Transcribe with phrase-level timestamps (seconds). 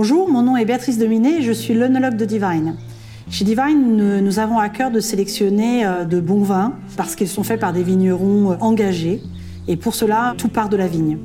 [0.00, 2.76] Bonjour, mon nom est Béatrice Dominé je suis l'œnologue de Divine.
[3.30, 7.42] Chez Divine, nous avons à cœur de sélectionner euh, de bons vins parce qu'ils sont
[7.42, 9.20] faits par des vignerons euh, engagés
[9.66, 11.18] et pour cela, tout part de la vigne.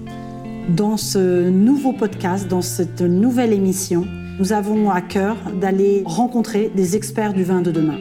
[0.75, 4.07] Dans ce nouveau podcast, dans cette nouvelle émission,
[4.39, 7.99] nous avons à cœur d'aller rencontrer des experts du vin de demain.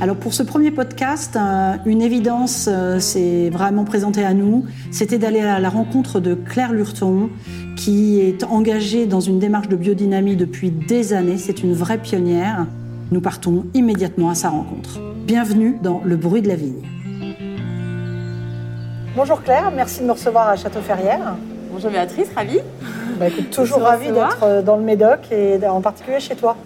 [0.00, 2.68] Alors pour ce premier podcast, euh, une évidence
[3.00, 7.30] s'est vraiment présentée à nous, c'était d'aller à la rencontre de Claire Lurton,
[7.76, 11.36] qui est engagée dans une démarche de biodynamie depuis des années.
[11.36, 12.66] C'est une vraie pionnière.
[13.10, 15.00] Nous partons immédiatement à sa rencontre.
[15.26, 16.82] Bienvenue dans Le bruit de la vigne.
[19.16, 21.34] Bonjour Claire, merci de me recevoir à Château-Ferrière.
[21.72, 22.60] Bonjour Béatrice, ravie.
[23.18, 26.56] Bah, toujours ravie d'être euh, dans le Médoc et en particulier chez toi.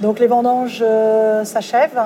[0.00, 2.00] Donc les vendanges euh, s'achèvent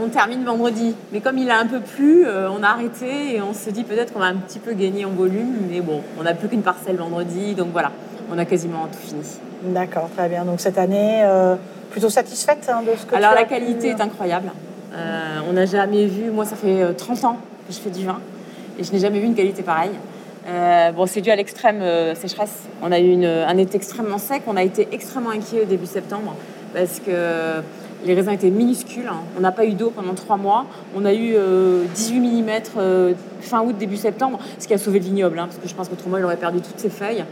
[0.00, 0.94] on termine vendredi.
[1.12, 3.84] Mais comme il a un peu plu, euh, on a arrêté et on se dit
[3.84, 5.54] peut-être qu'on va un petit peu gagner en volume.
[5.70, 7.92] Mais bon, on n'a plus qu'une parcelle vendredi, donc voilà,
[8.30, 9.22] on a quasiment tout fini.
[9.62, 10.44] D'accord, très bien.
[10.44, 11.56] Donc cette année, euh,
[11.90, 14.50] plutôt satisfaite hein, de ce que Alors la qualité est incroyable.
[14.94, 18.20] Euh, on n'a jamais vu, moi ça fait 30 ans que je fais du vin
[18.78, 19.92] et je n'ai jamais vu une qualité pareille.
[20.94, 21.82] bon, c'est dû à l'extrême
[22.14, 22.64] sécheresse.
[22.82, 24.42] On a eu un été extrêmement sec.
[24.46, 26.34] On a été extrêmement inquiet au début septembre
[26.74, 27.62] parce que
[28.04, 29.08] les raisins étaient minuscules.
[29.08, 29.20] Hein.
[29.36, 30.66] On n'a pas eu d'eau pendant trois mois.
[30.96, 31.34] On a eu
[31.94, 32.50] 18 mm
[33.40, 35.88] fin août, début septembre, ce qui a sauvé le vignoble, hein, parce que je pense
[35.88, 37.24] qu'autrement, il aurait perdu toutes ses feuilles.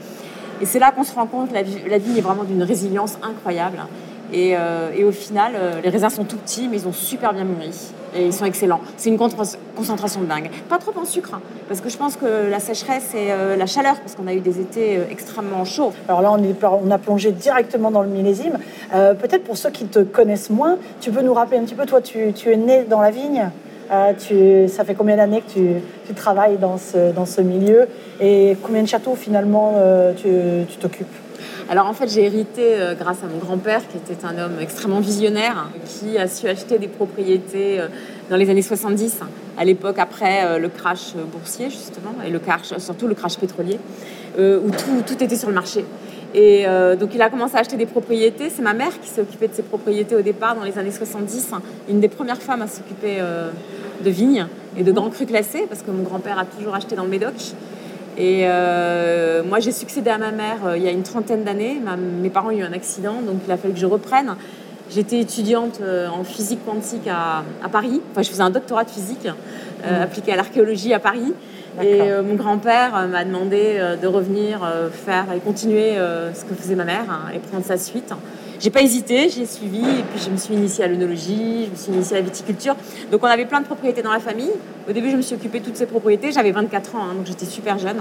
[0.61, 3.79] Et c'est là qu'on se rend compte que la, vigne est vraiment d'une résilience incroyable.
[4.35, 7.45] Euh, et, au final, euh, les raisins sont tout petits, mais ils ont super bien
[7.45, 7.71] mûri.
[8.15, 8.81] Et ils sont excellents.
[8.97, 10.51] C'est une concentration de dingue.
[10.69, 13.67] Pas trop en sucre, hein, parce que je pense que la sécheresse et euh, la
[13.67, 15.93] chaleur, parce qu'on a eu des étés extrêmement chauds.
[16.09, 18.59] Alors là, on, a plongé directement dans le millésime.
[18.91, 22.01] Peut-être pour ceux qui te connaissent moins, tu peux nous rappeler un petit peu, toi,
[22.01, 23.51] tu, es né dans la vigne
[23.89, 25.53] ça fait combien d'années que
[26.07, 27.89] tu, travailles dans ce milieu?
[28.21, 29.75] Et combien de châteaux finalement
[30.17, 31.20] tu t'occupes?
[31.71, 34.99] Alors en fait, j'ai hérité euh, grâce à mon grand-père, qui était un homme extrêmement
[34.99, 37.87] visionnaire, qui a su acheter des propriétés euh,
[38.29, 39.21] dans les années 70,
[39.57, 43.79] à l'époque après euh, le crash boursier justement, et le crash, surtout le crash pétrolier,
[44.37, 44.71] où
[45.07, 45.85] tout, était sur le marché.
[46.35, 46.65] Et
[46.99, 48.49] donc il a commencé à acheter des propriétés.
[48.51, 51.51] C'est ma mère qui s'est occupée de ces propriétés au départ dans les années 70,
[51.89, 53.19] une des premières femmes à s'occuper
[54.03, 54.47] de vignes
[54.79, 57.35] et de grands crus classés, parce que mon grand-père a toujours acheté dans le Médoc.
[58.21, 61.81] Et euh, moi, j'ai succédé à ma mère euh, il y a une trentaine d'années.
[62.21, 64.37] Mes parents ont eu un accident, donc il a fallu que je reprenne.
[64.91, 68.03] J'étais étudiante euh, en physique quantique à, Paris.
[68.13, 70.03] Enfin, je faisais un doctorat de physique mmh.
[70.03, 71.33] appliqué à l'archéologie à Paris.
[71.83, 74.61] Et mon grand-père m'a demandé de revenir
[74.93, 75.95] faire et continuer
[76.35, 78.13] ce que faisait ma mère hein, et prendre sa suite.
[78.61, 81.77] J'ai pas hésité, j'ai suivi et puis je me suis initiée à l'œnologie, je me
[81.77, 82.77] suis initiée à la viticulture.
[83.11, 84.51] Donc on avait plein de propriétés dans la famille.
[84.87, 86.31] Au début, je me suis occupée de toutes ces propriétés.
[86.31, 87.97] J'avais 24 ans, hein, donc j'étais super jeune.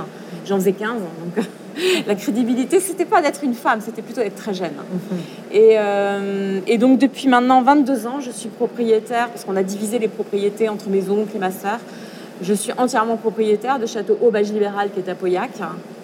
[0.45, 0.99] J'en faisais 15.
[0.99, 1.45] Donc
[2.07, 4.73] la crédibilité, c'était pas d'être une femme, c'était plutôt d'être très jeune.
[4.73, 5.17] Mhm.
[5.53, 9.97] Et, euh, et, donc depuis maintenant 22 ans, je suis propriétaire, parce qu'on a divisé
[9.97, 11.79] les propriétés entre mes oncles et ma sœur.
[12.41, 15.51] Je suis entièrement propriétaire de Château Aubage Libéral qui est à Pauillac,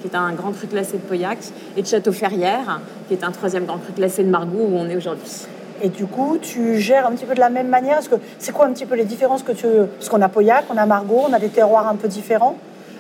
[0.02, 1.38] qui est un grand cru classé de Pauillac,
[1.78, 4.90] et de Château Ferrière, qui est un troisième grand cru classé de Margaux où on
[4.90, 5.48] est aujourd'hui.
[5.82, 8.00] Et du coup, tu gères un petit peu de la même manière?
[8.10, 9.66] Que c'est quoi un petit peu les différences que tu
[9.98, 12.58] parce qu'on a Pauillac, on a Margaux, on a des terroirs un peu différents.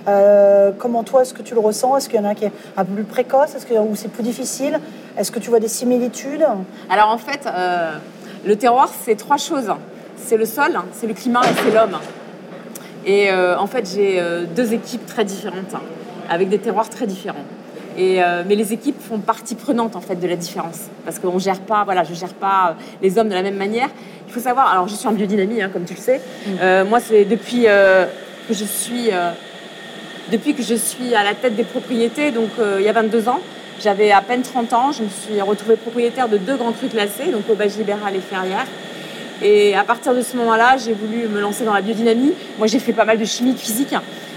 [0.07, 1.97] Euh, comment toi, est-ce que tu le ressens?
[1.97, 3.53] Est-ce qu'il y en a qui est un peu plus précoce?
[3.53, 4.79] Est-ce que ou c'est plus difficile?
[5.17, 6.45] Est-ce que tu vois des similitudes?
[6.89, 7.97] Alors en fait, euh,
[8.45, 9.73] le terroir, c'est trois choses.
[10.17, 11.97] C'est le sol, c'est le climat et c'est l'homme.
[13.05, 15.81] Et euh, en fait, j'ai euh, deux équipes très différentes, hein,
[16.29, 17.45] avec des terroirs très différents.
[17.97, 21.39] Et, euh, mais les équipes font partie prenante en fait de la différence, parce qu'on
[21.39, 23.89] gère pas, voilà, je gère pas les hommes de la même manière.
[24.27, 26.19] Il faut savoir, alors je suis en biodynamie, hein, comme tu le sais.
[26.45, 26.89] Mm.
[26.89, 27.67] moi, c'est depuis
[28.47, 29.11] que je suis,
[30.29, 33.39] depuis que je suis à la tête des propriétés, donc il y a 22 ans.
[33.81, 37.31] J'avais à peine 30 ans, je me suis retrouvée propriétaire de deux grands crus classés,
[37.31, 38.65] donc Aubage Libéral et Ferrière.
[39.41, 42.33] Et à partir de ce moment-là, j'ai voulu me lancer dans la biodynamie.
[42.57, 43.93] Moi, j'ai fait pas mal de chimie, de physique.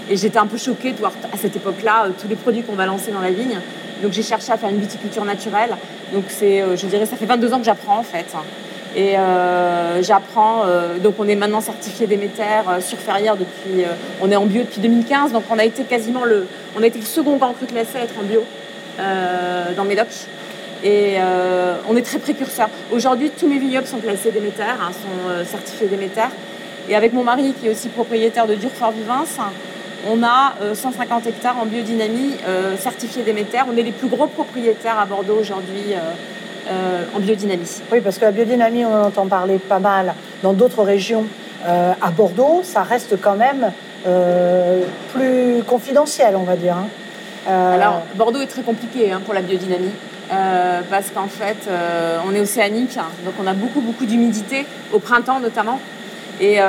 [0.09, 2.73] Et j'étais un peu choquée de voir à cette époque-là euh, tous les produits qu'on
[2.73, 3.59] va lancer dans la vigne.
[4.01, 5.75] Donc j'ai cherché à faire une viticulture naturelle.
[6.13, 8.25] Donc c'est, euh, je dirais, ça fait 22 ans que j'apprends en fait.
[8.95, 10.63] Et euh, j'apprends.
[11.03, 13.85] donc on est maintenant certifié Déméter sur Ferrière depuis.
[14.19, 15.31] on est en bio depuis 2015.
[15.31, 18.01] Donc on a été quasiment le, on a été le second grand cru classé à
[18.01, 18.41] être en bio
[19.77, 20.07] dans Médoc.
[20.83, 22.69] Et euh, on est très précurseurs.
[22.91, 26.29] Aujourd'hui, tous mes vignobles sont classés Déméter, hein, sont euh, certifiés Déméter.
[26.87, 29.25] Et avec mon mari, qui est aussi propriétaire de Durfort Vivins,
[30.09, 32.35] on a 150 euh, hectares en biodynamie
[32.77, 33.59] certifiés Déméter.
[33.69, 35.93] On est les plus gros propriétaires à Bordeaux aujourd'hui
[37.13, 37.81] en biodynamie.
[37.91, 41.25] Oui, parce que la biodynamie, on en entend parler pas mal dans d'autres régions.
[41.65, 43.71] à Bordeaux, ça reste quand même
[45.13, 46.77] plus confidentiel, on va dire.
[46.77, 47.73] Hein.
[47.73, 49.91] Alors, Bordeaux est très compliqué hein, pour la biodynamie.
[50.29, 51.69] Parce qu'en fait,
[52.27, 52.95] on est océanique,
[53.25, 55.79] donc on a beaucoup, beaucoup d'humidité, au printemps notamment.
[56.39, 56.59] Et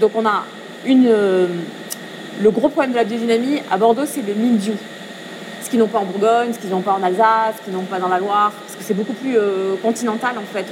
[0.00, 0.44] donc on a
[0.86, 4.74] une, le gros problème de la biodynamie à Bordeaux, c'est le mildiou.
[5.62, 7.82] Ce qu'ils n'ont pas en Bourgogne, ce qu'ils n'ont pas en Alsace, ce qu'ils n'ont
[7.82, 9.36] pas dans la Loire, parce que c'est beaucoup plus
[9.82, 10.66] continental en fait.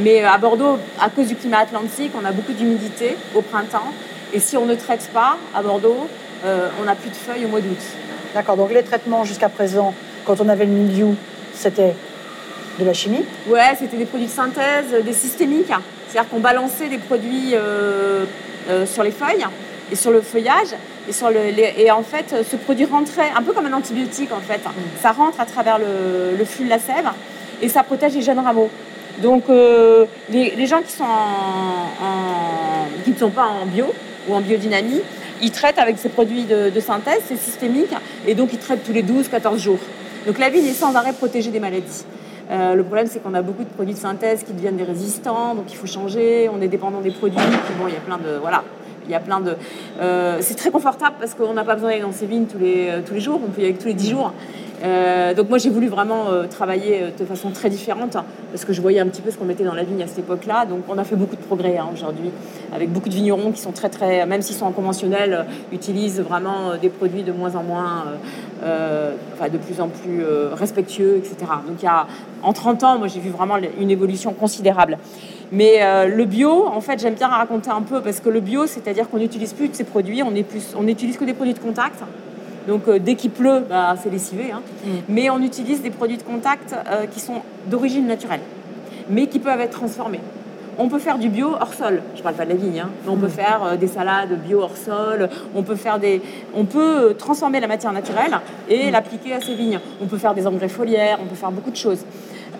[0.00, 3.92] Mais à Bordeaux, à cause du climat atlantique, on a beaucoup d'humidité au printemps.
[4.32, 6.08] Et si on ne traite pas à Bordeaux,
[6.44, 7.80] on n'a plus de feuilles au mois d'août.
[8.34, 9.94] D'accord, donc les traitements jusqu'à présent,
[10.28, 11.14] quand on avait le milieu,
[11.54, 11.94] c'était
[12.78, 15.72] de la chimie Ouais, c'était des produits de synthèse, des systémiques.
[16.06, 18.26] C'est-à-dire qu'on balançait des produits euh,
[18.68, 19.46] euh, sur les feuilles
[19.90, 20.74] et sur le feuillage.
[21.08, 24.40] Et, sur le, et en fait, ce produit rentrait un peu comme un antibiotique en
[24.40, 24.58] fait.
[24.58, 25.00] Mm.
[25.00, 27.08] Ça rentre à travers le, flux de la sève
[27.62, 28.68] et ça protège les jeunes rameaux.
[29.22, 31.04] Donc euh, les, gens qui, sont
[33.04, 33.86] qui ne sont pas en bio
[34.28, 35.00] ou en biodynamie,
[35.40, 37.92] ils traitent avec ces produits de, synthèse, c'est systémique,
[38.26, 39.78] et donc ils traitent tous les 12-14 jours.
[40.26, 42.04] Donc la vigne est sans arrêt protégée des maladies.
[42.50, 45.54] Euh, le problème, c'est qu'on a beaucoup de produits de synthèse qui deviennent des résistants,
[45.54, 46.48] donc il faut changer.
[46.52, 47.38] On est dépendant des produits.
[47.78, 48.64] bon, il y a plein de voilà,
[49.04, 49.54] il y a plein de.
[50.00, 52.90] Euh, c'est très confortable parce qu'on n'a pas besoin d'aller dans ces vignes tous les
[53.06, 53.40] tous les jours.
[53.44, 54.32] On peut y aller tous les 10 jours.
[54.82, 58.16] Euh, donc moi j'ai voulu vraiment euh, travailler euh, de façon très différente
[58.52, 60.20] parce que je voyais un petit peu ce qu'on mettait dans la vigne à cette
[60.20, 60.66] époque-là.
[60.66, 62.30] Donc on a fait beaucoup de progrès hein, aujourd'hui
[62.72, 66.76] avec beaucoup de vignerons qui sont très très, même s'ils sont en conventionnel, utilisent vraiment
[66.80, 68.04] des produits de moins en moins,
[68.62, 70.22] enfin de plus en plus
[70.52, 71.36] respectueux, etc.
[71.66, 72.06] Donc il y a
[72.42, 74.98] en 30 ans, moi j'ai vu vraiment une évolution considérable.
[75.50, 79.08] Mais le bio, en fait, j'aime bien raconter un peu parce que le bio, c'est-à-dire
[79.08, 82.02] qu'on n'utilise plus de ces produits, on, plus, on n'utilise que des produits de contact.
[82.68, 84.52] Donc euh, dès qu'il pleut, bah, c'est lessivé.
[84.52, 84.60] Hein.
[84.84, 84.90] Mm.
[85.08, 88.42] Mais on utilise des produits de contact euh, qui sont d'origine naturelle,
[89.08, 90.20] mais qui peuvent être transformés.
[90.80, 92.02] On peut faire du bio hors sol.
[92.12, 92.90] Je ne parle pas de la vigne, hein.
[93.08, 93.30] on peut mm.
[93.30, 95.30] faire euh, des salades bio hors sol.
[95.56, 96.20] On peut faire des,
[96.54, 98.38] on peut transformer la matière naturelle
[98.68, 98.92] et mm.
[98.92, 99.80] l'appliquer à ces vignes.
[100.02, 101.18] On peut faire des engrais foliaires.
[101.22, 102.04] On peut faire beaucoup de choses.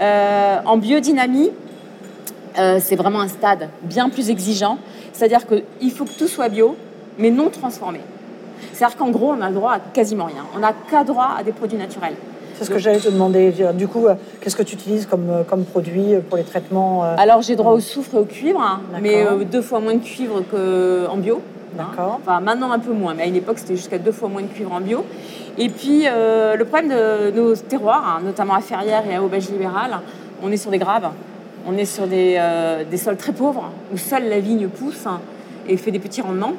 [0.01, 1.51] en biodynamie,
[2.55, 4.79] c'est vraiment un stade bien plus exigeant.
[5.13, 6.77] C'est-à-dire qu'il faut que tout soit bio,
[7.19, 8.01] mais non transformé.
[8.73, 10.45] C'est-à-dire qu'en gros, on a le droit à quasiment rien.
[10.55, 12.15] On n'a qu'à droit à des produits naturels.
[12.59, 13.55] C'est ce que j'allais te demander.
[13.75, 17.15] Du coup, euh, qu'est-ce que tu utilises comme, euh, comme produit pour les traitements euh,
[17.17, 20.43] Alors, j'ai droit au soufre et au cuivre, hein, mais deux fois moins de cuivre
[20.51, 21.41] qu'en bio.
[21.77, 22.19] D'accord.
[22.21, 24.49] Enfin, maintenant un peu moins, mais à une époque, c'était jusqu'à deux fois moins de
[24.49, 25.05] cuivre en bio.
[25.57, 30.01] Et puis, le problème de nos terroirs, hein, notamment à Ferrières et à Aubage Libérale,
[30.43, 31.09] on est sur des graves.
[31.67, 32.41] On est sur des,
[32.91, 35.21] des sols très pauvres, où seule la vigne pousse hein,
[35.69, 36.55] et fait des petits rendements.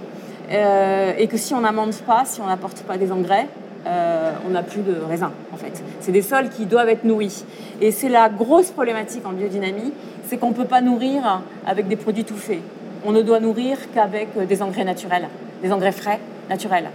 [0.52, 3.48] Euh, et que si on n'amende pas, si on n'apporte pas des engrais,
[3.88, 5.84] euh, on n'a plus de raisin en fait.
[6.00, 7.46] C'est des sols qui doivent être nourris.
[7.82, 9.94] Et c'est la grosse problématique en biodynamie,
[10.26, 12.62] c'est qu'on ne peut pas nourrir avec des produits tout faits.
[13.06, 15.28] On ne doit nourrir qu'avec des engrais naturels,
[15.62, 16.20] des engrais frais,
[16.50, 16.90] naturels.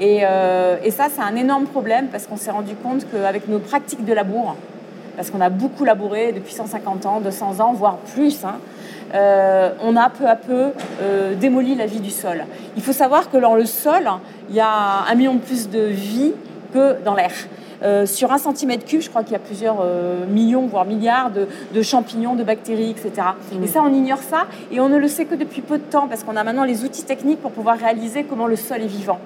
[0.00, 3.58] Et, euh, et ça, c'est un énorme problème parce qu'on s'est rendu compte qu'avec nos
[3.58, 4.56] pratiques de labour,
[5.16, 8.56] parce qu'on a beaucoup labouré depuis 150 ans, 200 ans, voire plus, hein,
[9.16, 10.68] euh, on a peu à peu
[11.00, 12.44] euh, démoli la vie du sol.
[12.76, 14.08] Il faut savoir que dans le sol,
[14.50, 16.32] il y a un million de plus de vie
[16.74, 17.32] que dans l'air.
[17.82, 19.84] Euh, sur un centimètre cube, je crois qu'il y a plusieurs
[20.28, 23.28] millions, voire milliards de, champignons, de bactéries, etc.
[23.52, 23.64] Mmh.
[23.64, 26.08] Et ça, on ignore ça et on ne le sait que depuis peu de temps
[26.08, 29.18] parce qu'on a maintenant les outils techniques pour pouvoir réaliser comment le sol est vivant.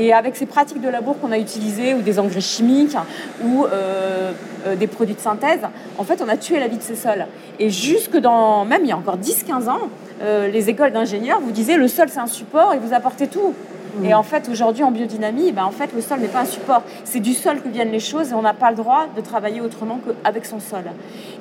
[0.00, 2.96] Et avec ces pratiques de labour qu'on a utilisées, ou des engrais chimiques,
[3.44, 4.30] ou euh,
[4.64, 5.62] euh, des produits de synthèse,
[5.98, 7.26] en fait, on a tué la vie de ces sols.
[7.58, 9.88] Et jusque dans, même il y a encore 10-15 ans,
[10.22, 13.54] euh, les écoles d'ingénieurs vous disaient le sol c'est un support et vous apportez tout.
[13.98, 14.04] Mmh.
[14.04, 16.82] Et en fait, aujourd'hui, en biodynamie, ben, en fait, le sol n'est pas un support.
[17.02, 19.60] C'est du sol que viennent les choses et on n'a pas le droit de travailler
[19.60, 20.84] autrement qu'avec son sol.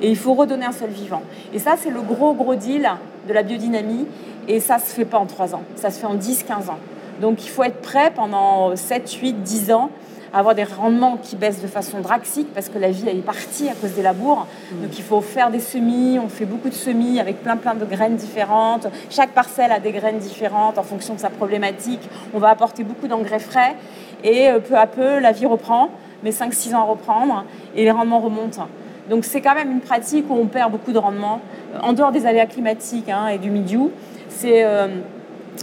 [0.01, 1.21] Et il faut redonner un sol vivant.
[1.53, 2.89] Et ça, c'est le gros, gros deal
[3.27, 4.07] de la biodynamie.
[4.47, 5.61] Et ça ne se fait pas en 3 ans.
[5.75, 6.79] Ça se fait en 10-15 ans.
[7.21, 9.89] Donc il faut être prêt pendant 7, 8, 10 ans
[10.33, 13.69] à avoir des rendements qui baissent de façon draxique parce que la vie est partie
[13.69, 14.45] à cause des labours.
[14.71, 14.81] Mm.
[14.83, 17.85] Donc il faut faire des semis, on fait beaucoup de semis avec plein plein de
[17.85, 18.87] graines différentes.
[19.09, 22.01] Chaque parcelle a des graines différentes en fonction de sa problématique.
[22.33, 23.75] On va apporter beaucoup d'engrais frais
[24.23, 25.89] et euh, peu à peu la vie reprend,
[26.23, 27.45] mais 5-6 ans à reprendre
[27.75, 28.67] et les rendements remontent.
[29.09, 31.39] Donc c'est quand même une pratique où on perd beaucoup de rendement.
[31.81, 33.91] En dehors des aléas climatiques hein, et du milieu,
[34.29, 34.63] c'est...
[34.65, 34.87] Euh,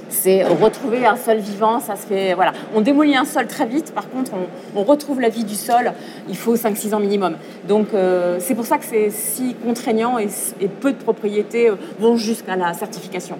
[0.08, 2.52] c'est retrouver un sol vivant, ça se fait, voilà.
[2.74, 4.32] On démolit un sol très vite, par contre,
[4.74, 5.92] on, retrouve la vie du sol,
[6.28, 7.36] il faut 5-6 ans minimum.
[7.66, 10.28] Donc, euh, c'est pour ça que c'est si contraignant et,
[10.80, 13.38] peu de propriétés euh, vont jusqu'à la certification.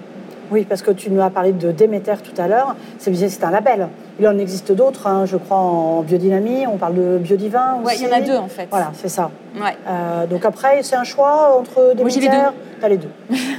[0.51, 3.87] Oui, parce que tu nous as parlé de Déméter tout à l'heure, c'est un label.
[4.19, 8.07] Il en existe d'autres, hein, je crois, en biodynamie, on parle de biodivin Oui, il
[8.07, 8.67] y en a deux en fait.
[8.69, 9.31] Voilà, c'est ça.
[9.55, 9.75] Ouais.
[9.87, 12.29] Euh, donc après, c'est un choix entre Déméter
[12.87, 13.09] Les deux.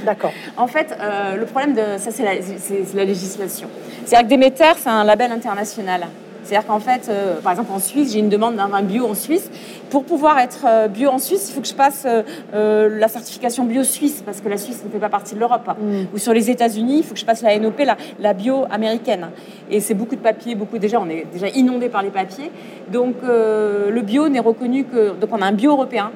[0.05, 0.31] D'accord.
[0.57, 3.67] en fait, euh, le problème de ça, c'est la, la, législation.
[4.05, 6.07] C'est-à-dire que Déméter, c'est un label international.
[6.47, 9.15] C'est-à-dire qu'en fait, euh, par exemple en Suisse, j'ai une demande d'un vin bio en
[9.15, 9.51] Suisse.
[9.89, 13.65] Pour pouvoir être euh, bio en Suisse, il faut que je passe euh, la certification
[13.65, 15.67] bio suisse, parce que la Suisse ne fait pas partie de l'Europe.
[15.67, 16.03] Mm.
[16.13, 19.27] Ou sur les États-Unis, il faut que je passe la NOP, la, la bio américaine.
[19.69, 22.49] Et c'est beaucoup de papiers, beaucoup déjà, on est déjà inondé par les papiers.
[22.91, 25.19] Donc le bio n'est reconnu que.
[25.19, 26.11] Donc on a un bio européen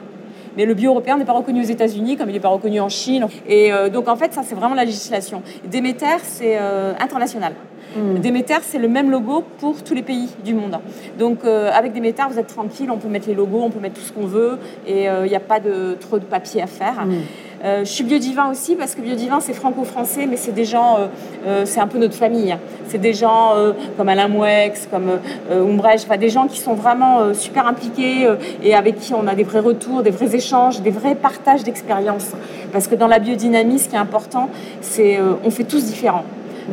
[0.58, 2.90] mais le bio européen n'est pas reconnu aux États-Unis, comme il n'est pas reconnu en
[2.90, 3.28] Chine.
[3.48, 5.42] Et euh, donc, en fait, ça, c'est vraiment la législation.
[5.66, 7.54] Déméter, c'est euh, international.
[7.96, 8.20] Hmm.
[8.20, 10.80] Déméter, c'est le même logo pour tous les pays du monde.
[11.20, 13.96] Donc, euh, avec Déméter, vous êtes tranquille, on peut mettre les logos, on peut mettre
[13.96, 17.06] tout ce qu'on veut, et il n'y a pas de, trop de papier à faire.
[17.06, 17.22] Hmm.
[17.64, 21.08] Euh, je suis biodivin aussi parce que biodivin c'est franco-français, mais c'est des gens, euh,
[21.46, 22.56] euh, c'est un peu notre famille.
[22.88, 23.54] C'est des gens
[23.96, 28.28] comme Alain Mouex, comme Umbrecht, enfin des gens qui sont vraiment super impliqués
[28.62, 32.32] et avec qui on a des vrais retours, des vrais échanges, des vrais partages d'expériences.
[32.74, 34.50] Parce que dans la biodynamie, ce qui est important,
[34.82, 36.26] c'est on fait tous différents.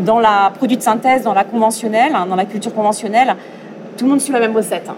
[0.04, 3.36] Dans la produit de synthèse, dans la conventionnelle, hein, dans la culture conventionnelle,
[3.98, 4.88] tout le monde suit la même recette.
[4.88, 4.94] Hein.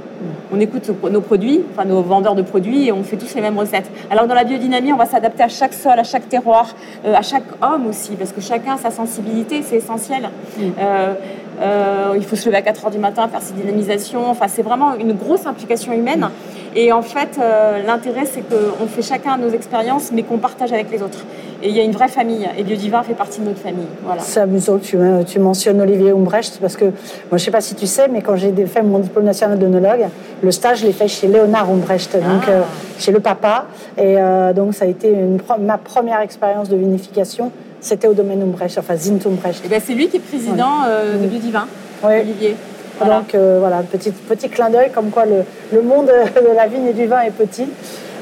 [0.53, 3.59] On écoute nos produits, enfin nos vendeurs de produits, et on fait tous les mêmes
[3.59, 3.91] recettes.
[4.11, 7.23] Alors dans la biodynamie, on va s'adapter à chaque sol, à chaque terroir, euh, à
[7.23, 10.29] chaque homme aussi, parce que chacun a sa sensibilité, c'est essentiel.
[10.59, 10.63] Mm.
[10.79, 11.15] Euh,
[11.61, 14.31] euh, il faut se lever à 4 heures du matin, faire ses dynamisations.
[14.31, 16.29] Enfin, c'est vraiment une grosse implication humaine.
[16.77, 17.41] Et en fait,
[17.87, 21.25] l'intérêt, c'est qu'on fait chacun nos expériences, mais qu'on partage avec les autres.
[21.63, 22.49] Et il y a une vraie famille.
[22.57, 23.87] Et Biodivin fait partie de notre famille.
[24.03, 24.23] Voilà.
[24.23, 26.93] C'est amusant que tu, euh, tu, mentionnes Olivier Umbrecht, parce que moi,
[27.33, 30.07] je ne sais pas si tu sais, mais quand j'ai fait mon diplôme national d'onologue,
[30.43, 32.51] le stage, je l'ai fait chez Léonard Umbrecht, donc ah.
[32.51, 32.63] euh,
[32.99, 33.67] chez le papa.
[33.99, 37.53] Et euh, donc, ça a été une, ma première expérience de vinification.
[37.81, 39.65] C'était au domaine Umbrecht, enfin Zint Umbrecht.
[39.65, 40.85] Et ben, c'est lui qui est président
[41.21, 41.67] de Biodivin,
[42.03, 42.57] Olivier.
[43.01, 46.93] Donc voilà, petit, petit clin d'œil comme quoi le, le, monde de la vigne et
[46.93, 47.67] du vin est petit.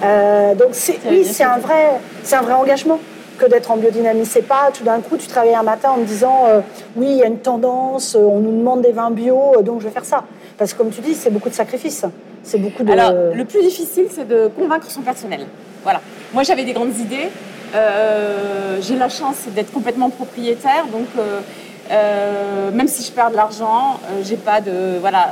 [0.02, 0.70] donc
[1.10, 2.00] oui, c'est un, vrai,
[2.32, 2.98] un vrai engagement
[3.38, 4.26] que d'être en biodynamie.
[4.26, 6.60] C'est pas tout d'un coup tu travailles un matin en me disant euh,
[6.96, 9.80] oui il y a une tendance, euh, on nous demande des vins bio, euh, donc
[9.80, 10.24] je vais faire ça.
[10.58, 12.04] Parce que comme tu dis, c'est beaucoup de sacrifices.
[12.42, 12.92] C'est beaucoup de.
[12.92, 15.46] Alors le plus difficile c'est de convaincre son personnel.
[15.84, 16.00] Voilà.
[16.34, 17.28] Moi j'avais des grandes idées.
[18.80, 21.06] J'ai la chance d'être complètement propriétaire, donc.
[21.90, 25.30] Même si je perds de l'argent, j'ai pas de voilà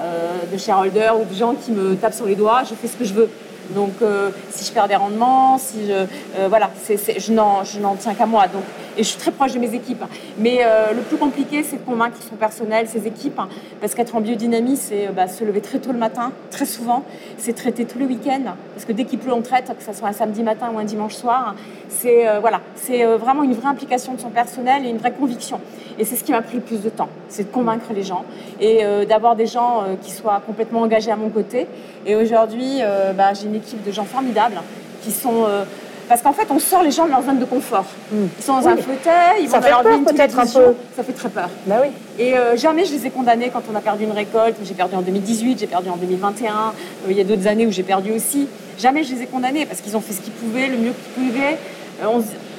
[0.53, 2.63] de shareholder ou de gens qui me tapent sur les doigts.
[2.69, 3.31] Je fais ce que je veux.
[3.71, 8.27] Donc, euh, si je perds des rendements, si je, euh, voilà, je n'en tiens qu'à
[8.27, 8.47] moi.
[8.47, 8.63] Donc,
[8.99, 10.05] et je suis très proche de mes équipes.
[10.39, 13.49] Mais euh, le plus compliqué, c'est de convaincre son personnel, ses équipes, hein,
[13.81, 17.03] parce qu'être en biodynamie, c'est bah, se lever très tôt le matin, très souvent.
[17.37, 20.09] C'est traiter tous les week-ends, parce que dès qu'il pleut, on traite, que ce soit
[20.09, 21.55] un samedi matin ou un dimanche soir.
[21.89, 25.61] C'est voilà, c'est vraiment une vraie implication de son personnel et une vraie conviction.
[25.99, 28.25] Et c'est ce qui m'a pris le plus de temps, c'est de convaincre les gens
[28.61, 31.69] et d'avoir des gens qui soient complètement engagés à mon côté.
[32.05, 32.81] Et aujourd'hui,
[33.17, 34.61] bah, j'ai une équipe de gens formidables
[35.03, 35.45] qui sont.
[35.47, 35.65] Euh,
[36.09, 37.87] parce qu'en fait, on sort les gens de leur zone de confort.
[38.13, 38.27] Hmm.
[38.39, 40.75] Ils sont dans un fauteuil, ils ça vont dans peut-être un peu.
[40.95, 41.49] Ça fait très peur.
[41.67, 41.89] Bah oui.
[42.19, 44.57] Et euh, jamais je les ai condamnés quand on a perdu une récolte.
[44.63, 46.53] J'ai perdu en 2018, j'ai perdu en 2021.
[46.53, 48.47] Euh, il y a d'autres années où j'ai perdu aussi.
[48.79, 51.25] Jamais je les ai condamnés parce qu'ils ont fait ce qu'ils pouvaient, le mieux qu'ils
[51.25, 51.59] pouvaient.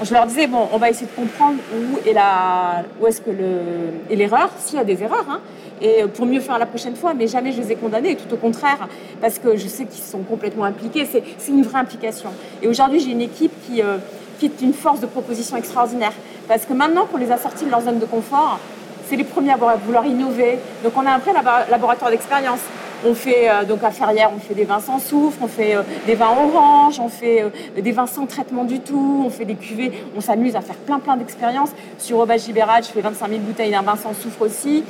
[0.04, 3.30] je leur disais bon, on va essayer de comprendre où est la, où est-ce que
[3.30, 5.26] le, l'erreur, s'il y a des erreurs.
[5.30, 5.40] Hein
[5.82, 8.38] et pour mieux faire la prochaine fois, mais jamais je les ai condamnés, tout au
[8.38, 8.88] contraire,
[9.22, 12.30] parce que je sais qu'ils sont complètement impliqués, c'est une vraie implication.
[12.62, 13.98] Et aujourd'hui, j'ai une équipe qui, euh,
[14.40, 16.14] qui est une force de proposition extraordinaire,
[16.48, 18.60] parce que maintenant qu'on les a sortis de leur zone de confort,
[19.08, 20.60] c'est les premiers à vouloir innover.
[20.84, 21.32] Donc on a un vrai
[21.70, 22.60] laboratoire d'expérience.
[23.06, 25.84] On fait euh, donc à Ferrière, on fait des vins sans soufre, on fait euh,
[26.08, 27.50] des vins orange, on fait euh,
[27.80, 30.98] des vins sans traitement du tout, on fait des cuvées, on s'amuse à faire plein
[30.98, 31.70] plein d'expériences.
[32.00, 34.84] Sur Aubage Gibérade, je fais 25 000 bouteilles d'un vin sans soufre aussi.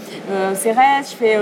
[0.55, 1.37] Cérès, je fais,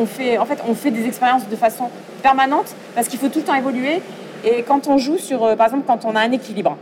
[0.00, 1.84] on fait, en fait, on fait des expériences de façon
[2.22, 4.00] permanente parce qu'il faut tout le temps évoluer.
[4.44, 6.76] Et quand on joue sur, par exemple, quand on a un équilibre,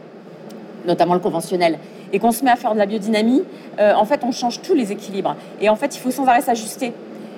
[0.87, 1.79] notamment le conventionnel,
[2.13, 3.45] et qu'on se met à faire de la biodynamie,
[3.79, 5.37] en fait, on change tous les équilibres.
[5.61, 6.93] Et en fait, il faut sans arrêt s'ajuster.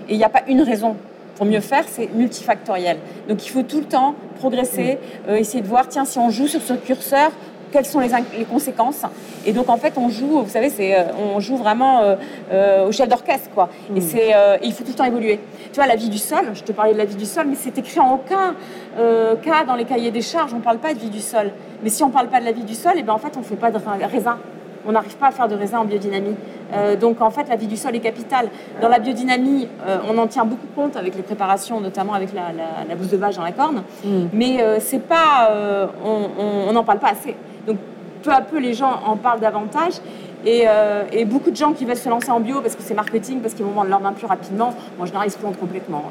[0.08, 0.96] Et il n'y a pas une raison
[1.38, 2.98] pour mieux faire, c'est multifactoriel.
[3.28, 6.48] Donc il faut tout le temps progresser, euh, essayer de voir, tiens, si on joue
[6.48, 7.30] sur ce curseur,
[7.70, 8.10] quelles sont les,
[8.50, 9.02] conséquences.
[9.46, 12.00] Et donc en fait, on joue, vous savez, c'est, euh, on joue vraiment
[12.50, 13.68] euh, au chef d'orchestre, quoi.
[13.94, 14.02] Et mm.
[14.02, 14.32] c'est,
[14.64, 15.38] il faut tout le temps évoluer.
[15.72, 17.56] Tu vois, la vie du sol, je te parlais de la vie du sol, mais
[17.56, 18.56] c'est écrit en aucun
[18.96, 21.52] cas dans les cahiers des charges, on ne parle pas de vie du sol.
[21.84, 23.18] Mais si on ne parle pas de la vie du sol, et eh ben en
[23.18, 24.38] fait, on ne fait pas de raisin
[24.86, 26.36] on n'arrive pas à faire de raisin en biodynamie.
[26.72, 28.48] Euh, donc en fait, la vie du sol est capitale.
[28.80, 32.52] Dans la biodynamie, euh, on en tient beaucoup compte avec les préparations, notamment avec la,
[32.88, 33.82] la, bouse de vache dans la corne.
[34.04, 34.26] Mm.
[34.32, 35.50] Mais euh, c'est pas,
[36.04, 37.36] on n'en parle pas assez.
[37.66, 37.78] Donc
[38.22, 39.94] peu à peu, les gens en parlent davantage.
[40.46, 40.66] Et,
[41.24, 43.64] beaucoup de gens qui veulent se lancer en bio parce que c'est marketing, parce qu'ils
[43.64, 46.04] vont vendre leur vin plus rapidement, moi je n'arrive pas complètement.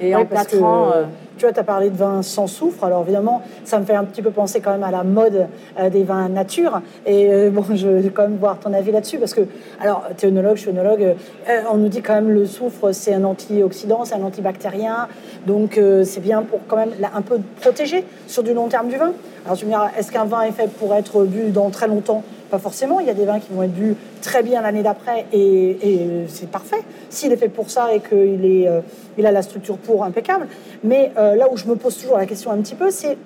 [0.00, 0.90] Et en 4 ans.
[0.94, 1.04] Euh,
[1.36, 2.82] tu vois, tu as parlé de vin sans soufre.
[2.82, 5.46] Alors évidemment, ça me fait un petit peu penser quand même à la mode
[5.78, 6.80] euh, des vins nature.
[7.06, 9.42] Et euh, bon, je vais quand même voir ton avis là-dessus parce que,
[9.80, 11.14] alors, tu es œnologue, je suis œnologue.
[11.70, 15.08] on nous dit quand même le soufre, c'est un antioxydant, c'est un antibactérien.
[15.46, 19.12] Donc c'est bien pour quand même un peu protéger sur du long terme du vin.
[19.44, 22.22] Alors tu me diras, est-ce qu'un vin est fait pour être bu dans très longtemps?
[22.50, 25.26] Pas forcément, il y a des vins qui vont être bu très bien l'année d'après
[25.32, 25.76] et,
[26.28, 26.82] c'est parfait.
[27.10, 28.80] S'il est fait pour ça et qu'il euh,
[29.22, 30.48] a la structure pour impeccable.
[30.84, 33.16] Mais euh, là où je me pose toujours la question un petit peu, c'est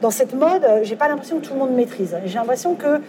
[0.00, 2.16] dans cette mode, euh, j'ai pas l'impression que tout le monde maîtrise.
[2.24, 3.00] J'ai l'impression que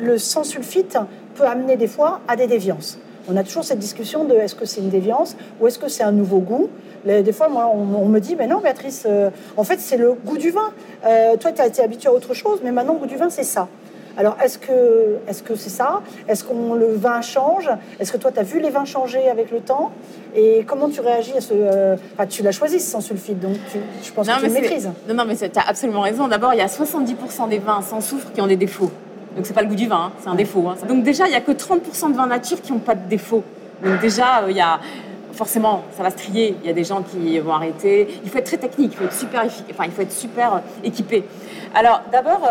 [0.00, 0.96] le sans sulfite
[1.34, 2.98] peut amener des fois à des déviances.
[3.28, 6.04] On a toujours cette discussion de est-ce que c'est une déviance ou est-ce que c'est
[6.04, 6.68] un nouveau goût?
[7.04, 9.06] des fois, moi, on, me dit, mais non, Béatrice,
[9.56, 10.72] en fait, c'est le goût du vin.
[11.40, 13.44] toi, tu as été habituée à autre chose, mais maintenant, le goût du vin, c'est
[13.44, 13.68] ça.
[14.18, 16.02] Alors, est-ce que c'est ça?
[16.26, 17.70] Est-ce que le vin change?
[18.00, 19.92] Est-ce que toi, tu as vu les vins changer avec le temps?
[20.34, 21.52] Et comment tu réagis à ce...
[21.54, 23.56] Euh, enfin, tu l'as choisi, sans sulfite, donc
[24.02, 24.90] je pense que tu le maîtrises.
[25.08, 26.26] Non, non, mais tu as absolument raison.
[26.26, 28.90] D'abord, il y a 70% des vins sans soufre qui ont des défauts.
[29.36, 30.66] Donc, c'est pas le goût du vin, hein, c'est un défaut.
[30.68, 30.74] Hein.
[30.88, 33.44] Donc, déjà, il n'y a que 30% de vins nature qui n'ont pas de défaut.
[33.84, 34.80] Donc, déjà, euh, il y a
[35.32, 36.56] forcément, ça va se trier.
[36.60, 38.08] Il y a des gens qui vont arrêter.
[38.24, 40.58] Il faut être très technique, il faut être super, enfin, il faut être super euh,
[40.82, 41.22] équipé.
[41.72, 42.48] Alors, d'abord,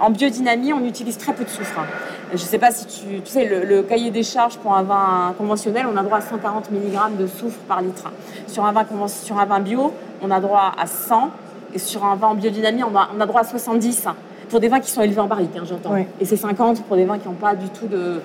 [0.00, 1.78] en biodynamie, on utilise très peu de soufre.
[1.78, 1.86] Hein.
[2.30, 5.34] Je ne sais pas si tu, tu sais, le, cahier des charges pour un vin
[5.36, 8.10] conventionnel, on a droit à 140 mg de soufre par litre.
[8.46, 9.92] Sur un vin, sur un vin bio,
[10.22, 11.30] on a droit à 100.
[11.72, 14.06] Et sur un vin en biodynamie, on a, droit à 70.
[14.48, 15.94] Pour des vins qui sont élevés en barrique, hein, j'entends.
[16.20, 18.20] Et c'est 50 pour des vins qui n'ont pas du tout de,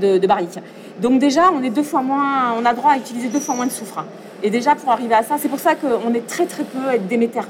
[0.00, 0.58] de, barrique.
[1.00, 3.66] Donc déjà, on est deux fois moins, on a droit à utiliser deux fois moins
[3.66, 4.04] de soufre.
[4.42, 7.06] Et déjà, pour arriver à ça, c'est pour ça qu'on est très très peu être
[7.06, 7.40] Déméter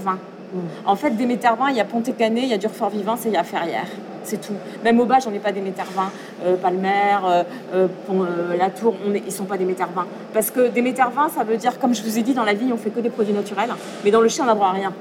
[0.87, 3.33] En fait, des métervins, il y a Ponté-Canet, il y a Durfort Vivant, et il
[3.33, 3.89] y a Ferrières.
[4.25, 4.55] C'est tout.
[4.85, 6.11] Même au bas, j'en ai pas des métervins.
[6.45, 10.07] Euh, Palmer, euh, euh, euh, La Tour, on est, ils sont pas des métervins.
[10.35, 12.73] Parce que des métervins, ça veut dire, comme je vous ai dit, dans la vigne,
[12.73, 13.71] on fait que des produits naturels.
[14.05, 14.93] Mais dans le chien, on n'a droit à rien.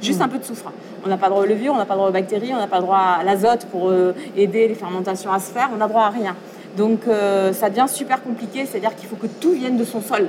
[0.00, 0.70] Juste un peu de soufre.
[1.04, 2.80] On n'a pas droit aux levures, on n'a pas droit aux bactéries, on n'a pas
[2.80, 3.90] droit à l'azote pour
[4.36, 5.70] aider les fermentations à se faire.
[5.72, 6.36] On n'a droit à rien.
[6.76, 7.04] Donc
[7.52, 10.28] ça devient super compliqué, c'est-à-dire qu'il faut que tout vienne de son sol,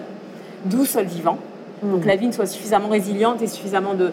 [0.64, 1.38] d'où sol vivant.
[1.84, 4.12] Donc la vigne soit suffisamment résiliente et suffisamment de,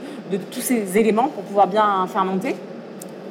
[0.50, 2.54] tous ces éléments pour pouvoir bien fermenter.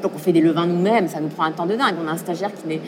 [0.01, 1.95] Donc on fait des levains nous-mêmes, ça nous prend un temps de dingue.
[2.03, 2.79] On a un stagiaire qui,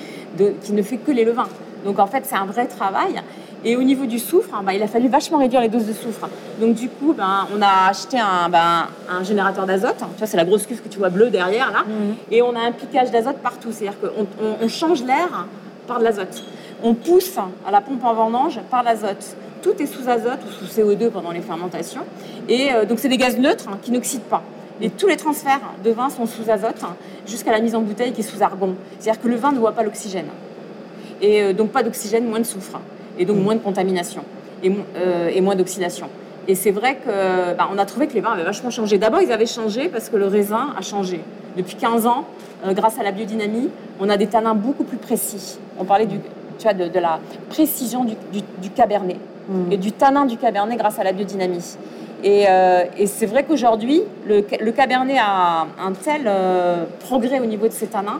[0.61, 1.47] qui ne fait que les levains.
[1.85, 3.21] Donc en fait c'est un vrai travail.
[3.63, 5.93] Et au niveau du soufre, hein, bah, il a fallu vachement réduire les doses de
[5.93, 6.29] soufre.
[6.61, 9.97] Donc du coup, ben, on a acheté un, ben, un générateur d'azote.
[9.97, 11.79] Tu vois, c'est la grosse cuve que tu vois bleue derrière là.
[11.79, 12.15] Mhm.
[12.29, 13.71] Et on a un piquage d'azote partout.
[13.71, 14.27] C'est-à-dire qu'on
[14.61, 15.47] on change l'air
[15.87, 16.43] par de l'azote.
[16.83, 20.79] On pousse à la pompe en vendange par l'azote tout est sous azote ou sous
[20.79, 22.03] CO2 pendant les fermentations.
[22.47, 24.43] Et euh, donc, c'est des gaz neutres hein, qui n'oxydent pas.
[24.79, 28.11] Et tous les transferts de vin sont sous azote hein, jusqu'à la mise en bouteille
[28.11, 28.75] qui est sous argon.
[28.99, 30.27] C'est-à-dire que le vin ne voit pas l'oxygène.
[31.19, 32.79] Et euh, donc, pas d'oxygène, moins de soufre.
[33.17, 34.23] Et donc, moins de contamination.
[34.61, 36.09] Et, euh, et moins d'oxydation.
[36.47, 38.99] Et c'est vrai qu'on bah, a trouvé que les vins avaient vachement changé.
[38.99, 41.21] D'abord, ils avaient changé parce que le raisin a changé.
[41.57, 42.25] Depuis 15 ans,
[42.67, 45.57] grâce à la biodynamie, on a des tanins beaucoup plus précis.
[45.79, 49.17] On parlait de, la précision du cabernet.
[49.47, 49.71] Mm.
[49.71, 51.77] et du tanin du cabernet grâce à la biodynamie.
[52.23, 57.73] Et, euh, c'est vrai qu'aujourd'hui, le, cabernet a un tel euh, progrès au niveau de
[57.73, 58.19] ses tanins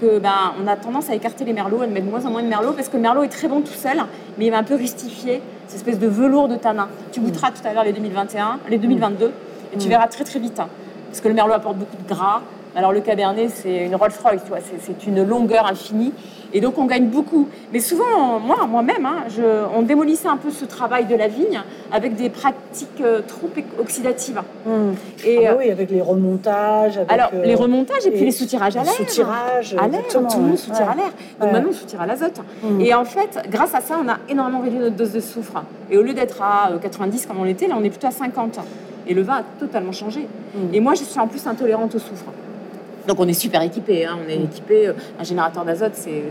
[0.00, 2.42] que ben, on a tendance à écarter les merlots, à mettre de moins en moins
[2.42, 3.98] de merlots, parce que le merlot est très bon tout seul,
[4.38, 6.88] mais il va un peu rustifier cette espèce de velours de tanin.
[7.12, 9.32] Tu goûteras tout à l'heure les 2021, les 2022,
[9.72, 9.90] et tu mm.
[9.90, 10.68] verras très très vite, hein.
[11.08, 12.42] parce que le merlot apporte beaucoup de gras.
[12.76, 14.42] Alors le cabernet, c'est une Rolls-Royce,
[14.80, 16.12] c'est une longueur infinie.
[16.52, 17.48] Et donc on gagne beaucoup.
[17.72, 19.24] Mais souvent, moi, moi-même, hein,
[19.76, 21.60] on démolissait un peu ce travail de la vigne
[21.92, 24.40] avec des pratiques euh, trop oxydatives.
[25.24, 27.00] Et, ah bah oui, avec les remontages.
[27.08, 28.92] alors, euh, les remontages et, puis les soutirages à l'air.
[28.92, 30.02] Soutirage, à l'air.
[30.08, 31.10] Tout le monde soutire à l'air.
[31.40, 32.40] Donc maintenant, on soutire à l'azote.
[32.62, 32.80] Hmm.
[32.80, 35.64] Et en fait, grâce à ça, on a énormément réduit notre dose de soufre.
[35.90, 38.12] Et au lieu d'être à 90 euh, comme on l'était, là, on est plutôt à
[38.12, 38.60] 50.
[39.08, 40.28] Et le vin a totalement changé.
[40.54, 40.72] Hmm.
[40.72, 42.26] Et moi, je suis en plus intolérante au soufre.
[43.06, 44.18] Donc on est super équipé, hein.
[44.24, 44.88] on est équipé.
[44.88, 46.22] Euh, un générateur d'azote, c'est,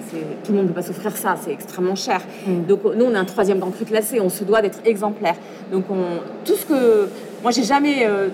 [0.43, 2.21] tout le monde ne peut pas s'offrir ça, c'est extrêmement cher.
[2.47, 2.65] Mm.
[2.65, 5.35] Donc nous, on est un troisième grand cru classé, on se doit d'être exemplaire.
[5.71, 7.09] Donc on, tout ce que,
[7.41, 8.29] moi j'ai jamais, euh,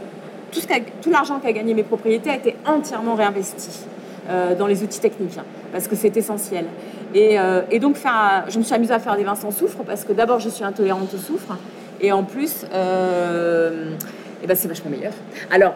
[0.51, 0.67] tout, ce
[1.01, 3.81] tout l'argent qu'a gagné mes propriétés a été entièrement réinvesti
[4.29, 6.65] euh, dans les outils techniques, hein, parce que c'est essentiel.
[7.13, 7.37] Et,
[7.71, 10.13] et donc faire, je me suis amusée à faire des vins sans soufre parce que
[10.13, 11.57] d'abord je suis intolérante au soufre
[12.01, 15.13] et en plus, et ben c'est vachement meilleur.
[15.49, 15.73] Alors,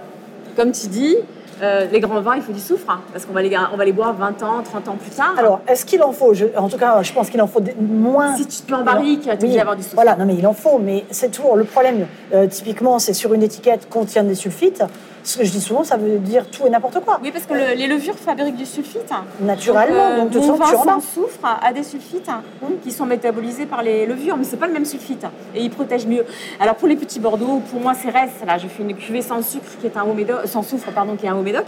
[0.56, 1.18] comme tu dis,
[1.64, 3.86] euh, les grands vins, il faut du soufre, hein, parce qu'on va, les, on va
[3.86, 5.34] les boire 20 ans, 30 ans plus tard.
[5.38, 6.34] Alors, est-ce qu'il en faut?
[6.58, 8.36] En tout cas, je pense qu'il en faut moins.
[8.36, 9.96] Si tu te mets en barrique, tu vas avoir du soufre.
[9.96, 12.06] Voilà, non mais il en faut, mais c'est toujours le problème.
[12.34, 14.84] Euh, typiquement, c'est sur une étiquette contient des sulfites.
[15.24, 17.20] Ce que je dis souvent, ça veut dire tout et n'importe quoi.
[17.24, 19.12] Oui, parce que les levures fabriquent du sulfite.
[19.42, 22.30] Naturellement, donc, de toute façon, tu en soufre a des sulfites
[22.62, 22.74] hum.
[22.84, 26.08] qui sont métabolisés par les levures, mais c'est pas le même sulfite et ils protègent
[26.08, 26.26] mieux.
[26.60, 28.46] Alors pour les petits Bordeaux, pour moi c'est reste.
[28.46, 31.16] Là, je fais une cuvée sans sucre qui est un haut médoc, sans soufre pardon,
[31.16, 31.66] qui est un haut médoc.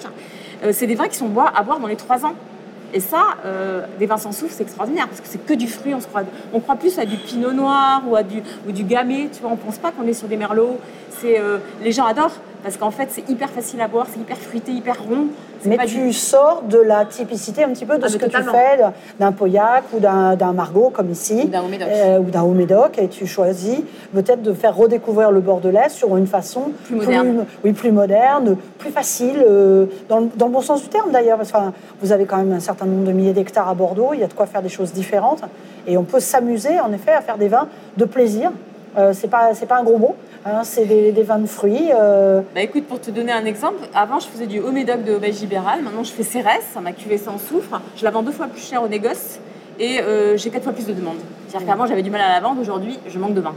[0.63, 2.33] Euh, c'est des vins qui sont à boire dans les 3 ans.
[2.93, 5.93] Et ça, euh, des vins sans soufre, c'est extraordinaire parce que c'est que du fruit.
[5.93, 6.21] On, se croit,
[6.53, 9.29] on croit plus à du pinot noir ou à du, ou du gamay.
[9.33, 10.77] Tu vois, on pense pas qu'on est sur des merlots.
[11.21, 14.38] C'est, euh, les gens adorent parce qu'en fait, c'est hyper facile à boire, c'est hyper
[14.38, 15.28] fruité, hyper rond.
[15.65, 18.80] Mais tu sors de la typicité un petit peu de ah, ce que tu fais
[19.19, 21.88] d'un Pauillac ou d'un Margot, comme ici, ou d'un Haut-Médoc.
[21.91, 23.82] Euh, ou d'un Haut-Médoc, et tu choisis
[24.15, 28.89] peut-être de faire redécouvrir le Bordelais sur une façon plus moderne, oui, plus moderne, plus
[28.89, 31.58] facile, euh, dans, le, bon sens du terme d'ailleurs, parce que
[32.01, 34.28] vous avez quand même un certain nombre de milliers d'hectares à Bordeaux, il y a
[34.28, 35.43] de quoi faire des choses différentes,
[35.86, 38.51] et on peut s'amuser en effet à faire des vins de plaisir.
[38.97, 40.15] Euh, c'est pas c'est pas un gros mot,
[40.47, 41.89] Hein, c'est des, vins de fruits.
[41.91, 42.41] Euh.
[42.53, 45.39] Bah écoute, pour te donner un exemple, avant je faisais du haut médoc de Auberge
[45.39, 47.81] libérale, maintenant je fais Cérès, ma cuvée sans soufre.
[47.95, 49.39] Je la vends deux fois plus cher au négoce
[49.79, 51.17] et euh, j'ai quatre fois plus de demandes.
[51.47, 53.55] C'est-à-dire qu'avant j'avais du mal à la vendre, aujourd'hui je manque de vin.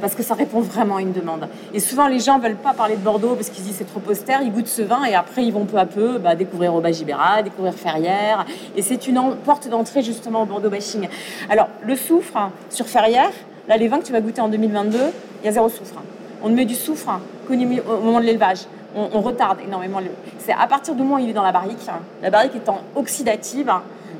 [0.00, 1.46] Parce que ça répond vraiment à une demande.
[1.72, 4.42] Et souvent, les gens veulent pas parler de Bordeaux parce qu'ils disent c'est trop austère,
[4.42, 7.44] ils goûtent ce vin et après ils vont peu à peu bah, découvrir Auberge libérale,
[7.44, 8.44] découvrir Ferrières.
[8.76, 11.06] Et c'est une porte d'entrée justement au Bordeaux bashing.
[11.48, 13.30] Alors, le soufre sur Ferrières,
[13.68, 14.98] là, les vins que tu vas goûter en 2022,
[15.42, 16.02] il y a zéro soufre.
[16.42, 18.60] On met du soufre qu'au moment de l'élevage.
[18.96, 20.00] On, retarde énormément.
[20.38, 21.78] C'est à partir du moment où il est dans la barrique,
[22.22, 23.70] la barrique étant oxydative,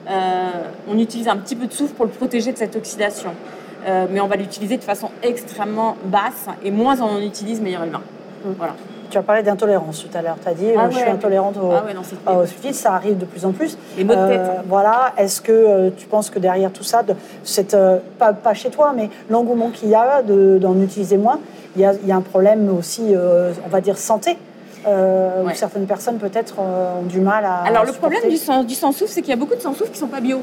[0.08, 0.50] euh,
[0.86, 3.30] on utilise un petit peu de soufre pour le protéger de cette oxydation.
[3.86, 7.82] Euh, mais on va l'utiliser de façon extrêmement basse et moins on en utilise, meilleur
[7.82, 8.02] est le vin.
[8.56, 8.74] Voilà.
[9.10, 10.36] Tu as parlé d'intolérance tout à l'heure.
[10.42, 11.70] Tu as dit, ah euh, je suis intolérante au,
[12.26, 12.74] ah sulfite.
[12.74, 13.78] Ça arrive de plus en plus.
[13.96, 14.40] Les mots de tête.
[14.40, 15.12] Euh, voilà.
[15.16, 17.76] Est-ce que euh, tu penses que derrière tout ça, de, cette,
[18.18, 21.40] pas, pas, chez toi, mais l'engouement qu'il y a d'en utiliser moins,
[21.76, 24.36] il y, a, y, a, un problème aussi, on va dire, santé
[24.86, 27.62] où certaines personnes peut-être ont du mal à.
[27.66, 29.90] Alors le problème du, sang, du sang c'est qu'il y a beaucoup de sang souffle
[29.90, 30.38] qui ne sont pas bio.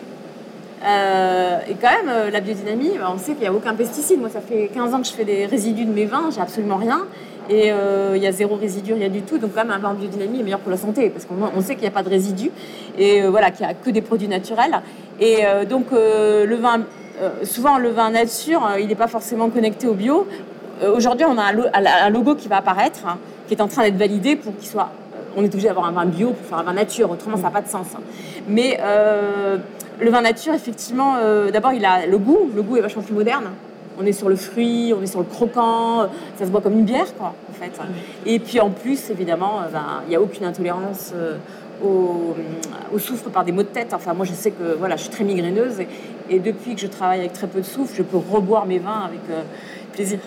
[0.84, 4.19] et quand même, la biodynamie, on sait qu'il n'y a aucun pesticide.
[4.19, 6.78] Moi, ça fait 15 ans que je fais des résidus de mes vins, j'ai absolument
[6.78, 7.06] rien.
[7.49, 9.38] Et euh, il y a zéro résidu, rien du tout.
[9.38, 11.84] Donc là, un vin en biodynamie est meilleur pour la santé parce qu'on sait qu'il
[11.84, 12.51] n'y a pas de résidus
[12.97, 14.81] et euh, voilà, qu'il n'y a que des produits naturels.
[15.19, 16.81] Et euh, donc le vin,
[17.43, 20.27] souvent le vin nature, il n'est pas forcément connecté au bio.
[20.93, 24.36] Aujourd'hui, on a un, logo qui va apparaître, hein, qui est en train d'être validé
[24.36, 24.89] pour qu'il soit.
[25.38, 27.51] On est obligé d'avoir un vin bio pour faire un vin nature, autrement ça n'a
[27.51, 27.88] pas de sens.
[27.95, 28.01] Hein.
[28.49, 28.79] Mais
[30.01, 31.15] le vin nature, effectivement,
[31.53, 33.51] d'abord il a le goût, le goût est vachement plus moderne
[33.99, 36.86] on est sur le fruit, on est sur le croquant, ça se boit comme une
[36.86, 37.71] bière, quoi, en fait.
[38.25, 41.38] Et puis en plus, évidemment, euh, ben, il n'y a aucune intolérance euh,
[41.84, 42.36] au,
[42.93, 43.93] au, soufre par des maux de tête.
[43.93, 45.81] Enfin, moi, je sais que voilà, je suis très migraineuse
[46.29, 49.03] et, depuis que je travaille avec très peu de soufre, je peux reboire mes vins
[49.05, 49.43] avec euh,
[49.93, 50.19] plaisir.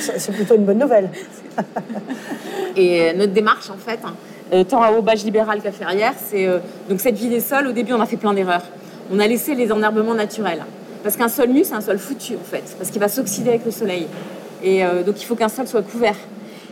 [0.00, 1.08] C'est plutôt une bonne nouvelle.
[2.76, 6.48] et notre démarche, en fait, hein, tant à Aubage Libéral qu'à Ferrière, c'est
[6.90, 7.68] donc cette vie des sols.
[7.68, 8.64] Au début, on a fait plein d'erreurs.
[9.12, 10.64] On a laissé les enherbements naturels.
[11.02, 13.64] Parce qu'un sol nu, c'est un sol foutu, en fait, parce qu'il va s'oxyder avec
[13.64, 14.06] le soleil.
[14.62, 16.16] Et euh, donc, il faut qu'un sol soit couvert.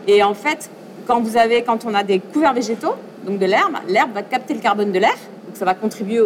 [0.09, 0.71] Et en fait,
[1.07, 4.55] quand, vous avez, quand on a des couverts végétaux, donc de l'herbe, l'herbe va capter
[4.55, 6.21] le carbone de l'air, donc ça va contribuer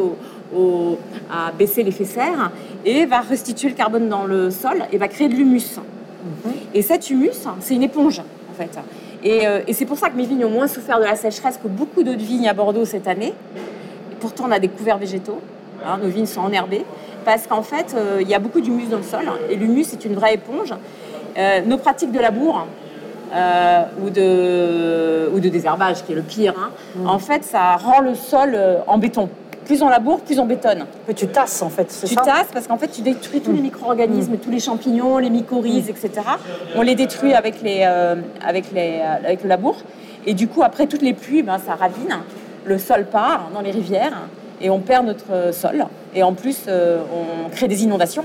[1.30, 2.50] à baisser l'effet serre,
[2.84, 5.78] et va restituer le carbone dans le sol et va créer de l'humus.
[5.78, 6.52] Mhm.
[6.74, 8.78] Et cet humus, c'est une éponge, en fait.
[9.22, 11.58] Et, euh, et c'est pour ça que mes vignes ont moins souffert de la sécheresse
[11.62, 13.34] que beaucoup d'autres vignes à Bordeaux cette année.
[14.18, 15.40] pourtant, on a des couverts végétaux.
[15.84, 16.84] Hein, nos vignes sont enherbées
[17.24, 20.04] parce qu'en fait, euh, il y a beaucoup d'humus dans le sol et l'humus est
[20.04, 20.74] une vraie éponge.
[21.38, 22.66] Euh, nos pratiques de labour
[23.34, 27.06] euh, ou, de, ou de désherbage, qui est le pire, hein, mm.
[27.06, 29.28] en fait, ça rend le sol en béton.
[29.64, 30.86] Plus on laboure, plus on bétonne.
[31.06, 33.52] Que tu tasses en fait, c'est ça Tu tasses parce qu'en fait tu détruis tous
[33.52, 33.64] les mm.
[33.64, 35.90] micro-organismes, tous les champignons, les mycorhizes, mm.
[35.90, 36.10] etc.
[36.74, 37.84] On les détruit avec, les,
[38.44, 39.76] avec, les, avec le labour.
[40.26, 42.18] Et du coup, après toutes les pluies, ben, ça ravine.
[42.64, 44.28] Le sol part dans les rivières
[44.60, 45.86] et on perd notre sol.
[46.14, 48.24] Et en plus, euh, on crée des inondations.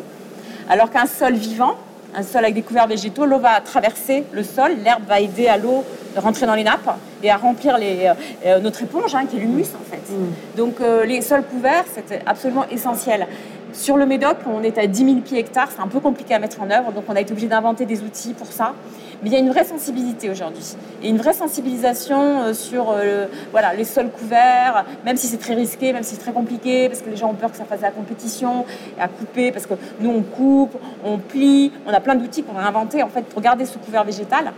[0.70, 1.76] Alors qu'un sol vivant,
[2.16, 5.58] un sol avec des couverts végétaux, l'eau va traverser le sol, l'herbe va aider à
[5.58, 5.84] l'eau
[6.16, 8.14] de rentrer dans les nappes et à remplir les, euh,
[8.46, 10.12] euh, notre éponge, hein, qui est l'humus en fait.
[10.12, 10.58] Mm.
[10.58, 13.28] Donc les sols couverts, c'est absolument essentiel.
[13.76, 16.40] Sur le Médoc, on est à 10 000 pieds hectares, c'est un peu compliqué à
[16.40, 18.74] mettre en œuvre, donc on a été obligé d'inventer des outils pour ça.
[19.22, 20.64] Mais il y a une vraie sensibilité aujourd'hui.
[21.04, 25.56] Et une vraie sensibilisation euh, sur euh, voilà, les sols couverts, même si c'est très
[25.56, 27.82] risqué, même si c'est très compliqué, parce que les gens ont peur que ça fasse
[27.82, 28.66] la compétition,
[28.98, 32.58] et à couper, parce que nous on coupe, on plie, on a plein d'outils qu'on
[32.58, 34.54] a inventés en fait pour garder ce couvert végétal.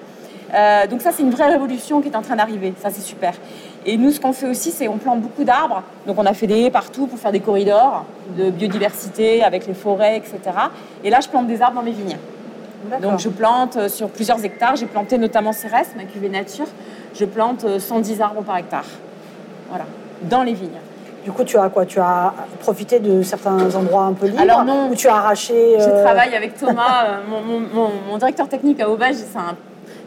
[0.54, 2.74] Euh, donc ça, c'est une vraie révolution qui est en train d'arriver.
[2.82, 3.34] Ça, c'est super.
[3.86, 5.84] Et nous, ce qu'on fait aussi, c'est on plante beaucoup d'arbres.
[6.06, 8.06] Donc on a fait des haies partout pour faire des corridors
[8.38, 10.40] de biodiversité avec les forêts, etc.
[11.04, 12.18] Et là, je plante des arbres dans mes vignes.
[13.02, 14.76] Donc je plante euh, sur plusieurs hectares.
[14.76, 16.68] J'ai planté notamment Cérès, ma cuvée nature,
[17.14, 18.86] je plante 110 arbres par hectare.
[19.70, 19.86] Voilà,
[20.24, 20.80] dans les vignes.
[21.28, 21.86] Du coup, tu as quoi?
[21.86, 24.90] Tu as profité de certains endroits un peu libres Alors non.
[24.90, 29.16] Ou tu as arraché Je travaille avec Thomas, mon, directeur technique à Aubage.
[29.16, 29.58] C'est un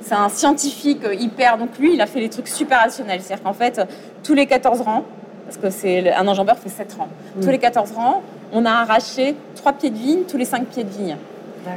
[0.03, 1.59] c'est un scientifique hyper.
[1.59, 3.21] Donc lui, il a fait des trucs super rationnels.
[3.21, 3.81] C'est-à-dire qu'en fait,
[4.23, 5.05] tous les 14 rangs,
[5.47, 7.09] parce que c'est un enjambeur fait 7 rangs,
[7.41, 7.53] tous mm.
[7.53, 10.91] les 14 rangs, on a arraché 3 pieds de vigne tous les 5 pieds de
[10.91, 11.17] vigne.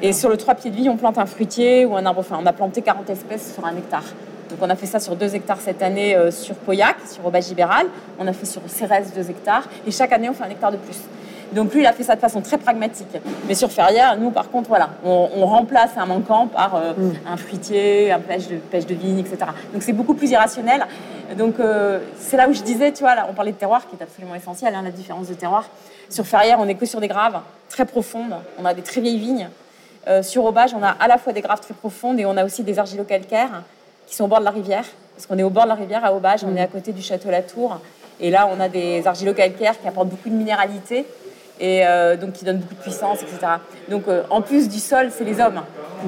[0.01, 2.21] Et sur le 3 pieds de vigne, on plante un fruitier ou un arbre.
[2.21, 4.05] Enfin, on a planté 40 espèces sur un hectare.
[4.49, 7.49] Donc on a fait ça sur 2 hectares cette année euh, sur Pauillac, sur Aubage
[7.49, 7.87] Libéral.
[8.19, 9.67] On a fait sur Cérès 2 hectares.
[9.85, 10.99] Et chaque année, on fait un hectare de plus.
[11.53, 13.15] Donc lui, il a fait ça de façon très pragmatique.
[13.47, 17.13] Mais sur Ferrière, nous, par contre, voilà, on, remplace un manquant par euh, mm.
[17.27, 19.37] un fruitier, un pêche de, pêche de vigne, etc.
[19.71, 20.85] Donc c'est beaucoup plus irrationnel.
[21.37, 23.95] Donc euh, c'est là où je disais, tu vois, là, on parlait de terroir, qui
[23.95, 25.69] est absolument essentiel, hein, la différence de terroir.
[26.09, 27.39] Sur Ferrière, on est que sur des graves
[27.69, 28.35] très profondes.
[28.59, 29.49] On a des très vieilles vignes.
[30.07, 32.43] Euh, sur Aubage, on a à la fois des graves très profondes et on a
[32.43, 33.63] aussi des argilo-calcaires
[34.05, 34.85] qui sont au bord de la rivière.
[35.15, 36.57] Parce qu'on est au bord de la rivière à Aubage, on mm.
[36.57, 37.79] est à côté du château Latour.
[38.19, 41.05] Et là, on a des argilo-calcaires qui apportent beaucoup de minéralité
[41.63, 43.53] et euh, donc qui donne beaucoup de puissance, etc.
[43.87, 45.61] Donc euh, en plus du sol, c'est les hommes.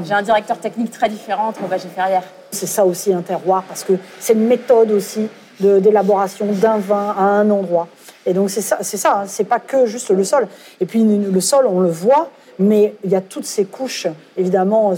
[0.04, 2.24] J'ai un directeur technique très différent entre Aubage et Ferrière.
[2.52, 5.30] C'est ça aussi un terroir, parce que c'est une méthode aussi
[5.62, 7.88] d'élaboration d'un vin à un endroit.
[8.26, 9.44] Et donc c'est ça, c'est ça, hein.
[9.48, 10.50] pas que juste le sol.
[10.82, 14.94] Et puis le sol, on le voit, mais il y a toutes ces couches, évidemment,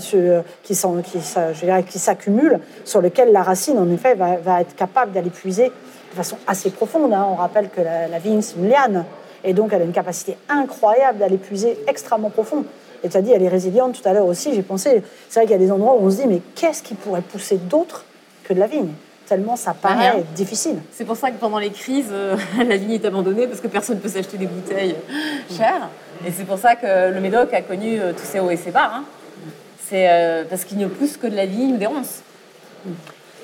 [0.64, 6.38] qui s'accumulent, sur lesquelles la racine, en effet, va, être capable d'aller puiser de façon
[6.48, 7.14] assez profonde.
[7.14, 7.28] Hein.
[7.30, 9.06] On rappelle que la, la vigne, c'est une liane.
[9.44, 12.66] Et donc, elle a une capacité incroyable d'aller puiser extrêmement profond.
[13.04, 14.54] Et tu as dit, elle est résiliente tout à l'heure aussi.
[14.54, 16.82] J'ai pensé, c'est vrai qu'il y a des endroits où on se dit, mais qu'est-ce
[16.82, 18.06] qui pourrait pousser d'autre
[18.44, 18.90] que de la vigne?
[19.28, 20.78] Tellement ça paraît difficile.
[20.94, 23.98] C'est pour ça que pendant les crises, euh, la vigne est abandonnée parce que personne
[23.98, 24.96] ne peut s'acheter des bouteilles
[25.52, 25.90] chères.
[26.26, 28.72] Et c'est pour ça que le Médoc a connu euh, tous ses hauts et ses
[28.72, 28.90] bas.
[28.94, 29.04] Hein.
[29.86, 32.22] C'est euh, parce qu'il ne pousse que de la vigne ou des ronces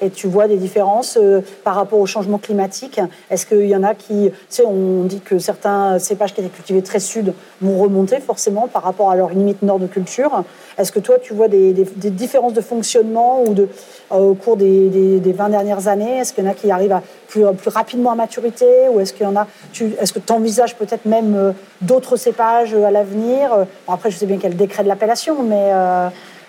[0.01, 2.99] et tu vois des différences euh, par rapport au changement climatique?
[3.29, 6.49] Est-ce qu'il y en a qui, tu sais, on dit que certains cépages qui étaient
[6.49, 10.43] cultivés très sud vont remonter forcément par rapport à leur limite nord de culture?
[10.77, 15.87] Est-ce que toi, tu vois des, différences de fonctionnement euh, au cours des, 20 dernières
[15.87, 16.19] années?
[16.19, 18.65] Est-ce qu'il y en a qui arrivent plus, rapidement à maturité?
[18.91, 21.51] Ou est-ce que tu envisages peut-être même euh,
[21.81, 23.65] d'autres cépages à l'avenir?
[23.87, 25.71] Après, je sais bien qu'il y a le décret de l'appellation, mais...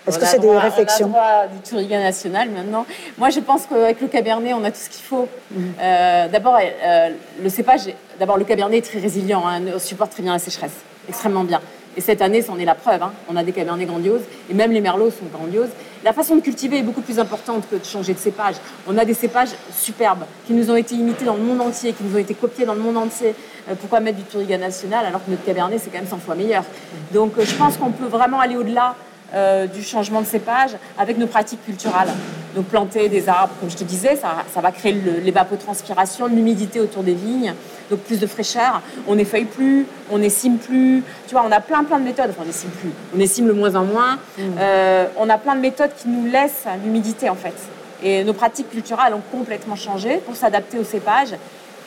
[0.07, 2.85] Est-ce que c'est des réflexions On a du Touriga national maintenant.
[3.17, 5.27] Moi, je pense qu'avec le Cabernet, on a tout ce qu'il faut.
[5.51, 5.73] Mhm.
[5.81, 7.09] Euh, d'abord, euh,
[7.41, 7.81] le cépage,
[8.19, 10.75] d'abord, le Cabernet est très résilient, hein, supporte très bien la sécheresse,
[11.07, 11.61] extrêmement bien.
[11.97, 13.01] Et cette année, c'en est la preuve.
[13.01, 13.13] Hein.
[13.29, 15.69] On a des Cabernets grandioses, et même les Merlots sont grandioses.
[16.03, 18.55] La façon de cultiver est beaucoup plus importante que de changer de cépage.
[18.87, 22.03] On a des cépages superbes qui nous ont été imités dans le monde entier, qui
[22.03, 23.33] nous ont été copiés dans le monde entier.
[23.69, 26.35] Euh, pourquoi mettre du Touriga national alors que notre Cabernet, c'est quand même 100 fois
[26.35, 26.63] meilleur?
[27.11, 28.95] Donc, je pense qu'on peut vraiment aller au-delà
[29.35, 32.07] euh, du changement de cépage avec nos pratiques culturelles.
[32.55, 37.15] Donc planter des arbres, comme je te disais, ça, va créer l'évapotranspiration, l'humidité autour des
[37.15, 37.53] vignes,
[37.89, 38.81] donc plus de fraîcheur.
[39.07, 41.03] On n'effeuille plus, on n'essime plus.
[41.27, 42.29] Tu vois, on a plein plein de méthodes.
[42.29, 42.91] Enfin, on n'essime plus.
[43.13, 44.15] On essime le moins en moins.
[44.37, 44.41] Mmh.
[44.57, 47.55] Euh, on a plein de méthodes qui nous laissent l'humidité en fait.
[48.01, 51.33] Et nos pratiques culturelles ont complètement changé pour s'adapter au cépage.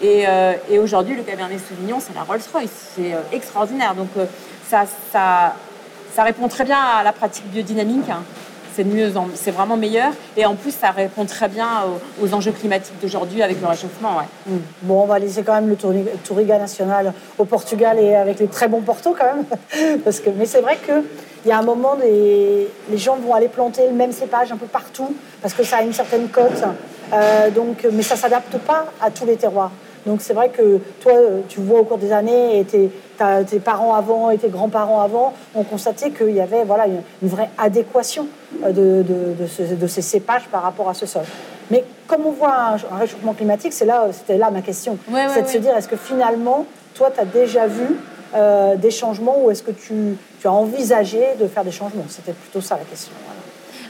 [0.03, 2.93] Et, euh, et aujourd'hui, le Cabernet Sauvignon, c'est la Rolls-Royce.
[2.95, 3.95] C'est extraordinaire.
[3.95, 4.11] Donc
[4.69, 5.55] ça, ça
[6.18, 8.11] ça répond très bien à la pratique biodynamique.
[8.74, 10.11] C'est mieux, c'est vraiment meilleur.
[10.37, 11.68] Et en plus, ça répond très bien
[12.20, 14.22] aux, enjeux climatiques d'aujourd'hui avec le réchauffement.
[14.44, 14.57] Mm.
[14.83, 18.66] Bon, on va laisser quand même le Touriga national au Portugal et avec les très
[18.66, 19.44] bons Porto quand même.
[20.04, 23.87] Que, mais c'est vrai qu'il y a un moment, les, les gens vont aller planter
[23.87, 26.64] le même cépage un peu partout parce que ça a une certaine cote.
[27.12, 29.70] Euh, donc, mais ça ne s'adapte pas à tous les terroirs.
[30.09, 31.12] Donc c'est vrai que toi,
[31.49, 32.90] tu vois au cours des années, et tes,
[33.61, 38.27] parents avant et tes grands-parents avant ont constaté qu'il y avait voilà, une, vraie adéquation
[38.64, 41.25] euh, de, ces cépages par rapport à ce sol.
[41.71, 42.55] Mais comme on voit
[42.90, 44.97] un, réchauffement climatique, c'est là, c'était là ma question.
[45.35, 47.97] c'est de se dire, est-ce que finalement, toi, tu as déjà vu
[48.35, 52.05] euh, des changements ou est-ce que tu, as envisagé de faire des changements?
[52.09, 53.12] C'était plutôt ça la question.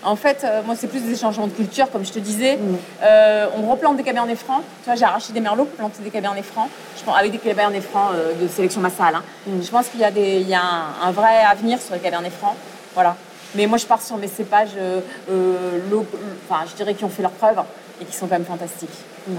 [0.04, 2.56] En fait, euh, moi, c'est plus des changements de culture, comme je te disais.
[2.56, 2.76] Mm.
[3.02, 4.62] Euh, on replante des cabernets francs.
[4.82, 6.68] Tu vois, j'ai arraché des merlots pour planter des cabernets francs.
[6.96, 9.16] Je pense, avec des cabernets francs euh, de sélection massale.
[9.16, 9.22] Hein.
[9.46, 9.62] Mm.
[9.62, 10.62] Je pense qu'il y a, des, il y a
[11.02, 12.54] un, vrai avenir sur les cabernets francs.
[12.94, 13.16] Voilà.
[13.54, 14.76] Mais moi, je pars sur mes cépages,
[15.26, 17.56] enfin, je dirais, qui ont fait leur preuve
[18.00, 18.90] et qui sont quand même fantastiques.
[19.26, 19.36] Mm.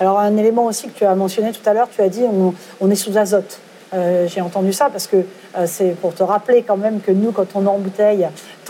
[0.00, 2.54] Alors, un élément aussi que tu as mentionné tout à l'heure, tu as dit on,
[2.80, 3.60] on est sous azote.
[3.92, 7.32] Euh, j'ai entendu ça parce que euh, c'est pour te rappeler quand même que nous,
[7.32, 8.28] quand on embouteille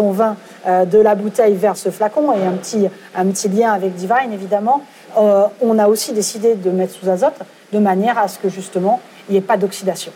[0.08, 0.36] vin
[0.66, 4.32] euh, de la bouteille vers ce flacon, et un petit, un petit lien avec Divine
[4.32, 4.82] évidemment,
[5.16, 7.38] on a aussi décidé de mettre sous azote
[7.72, 10.12] de manière à ce que justement il n'y ait pas d'oxydation.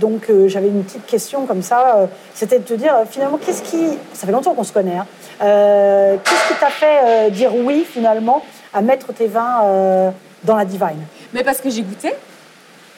[0.00, 4.26] donc j'avais une petite question comme ça, c'était de te dire finalement qu'est-ce qui, ça
[4.26, 5.06] fait longtemps qu'on se connaît, hein,
[5.38, 8.42] Qu'est-ce qui t'a fait dire oui finalement
[8.74, 10.12] à mettre tes vins
[10.44, 11.06] dans la Divine?
[11.32, 12.12] Mais parce que j'ai goûté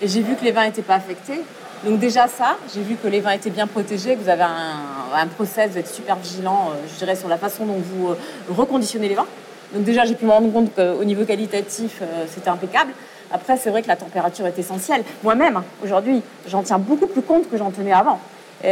[0.03, 1.41] et j'ai vu que les vins n'étaient pas affectés.
[1.85, 5.17] Donc déjà ça, j'ai vu que les vins étaient bien protégés, que vous avez un,
[5.17, 8.15] un process, vous êtes super vigilant, je dirais, sur la façon dont vous
[8.55, 9.27] reconditionnez les vins.
[9.75, 12.93] Donc déjà, j'ai pu me rendre compte qu'au niveau qualitatif, c'était impeccable.
[13.33, 15.03] Après, c'est vrai que la température est essentielle.
[15.25, 18.21] Moi-même, aujourd'hui, j'en tiens beaucoup plus compte que j'en tenais avant.
[18.63, 18.65] 17-18,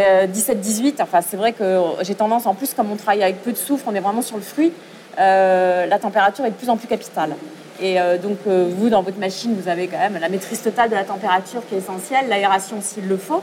[1.01, 3.57] euh, enfin, c'est vrai que j'ai tendance, en plus, comme on travaille avec peu de
[3.57, 4.73] soufre, on est vraiment sur le fruit,
[5.18, 7.35] euh, la température est de plus en plus capitale.
[7.80, 10.94] Et euh, donc, vous, dans votre machine, vous avez quand même la maîtrise totale de
[10.94, 13.42] la température qui est essentielle, l'aération s'il le faut.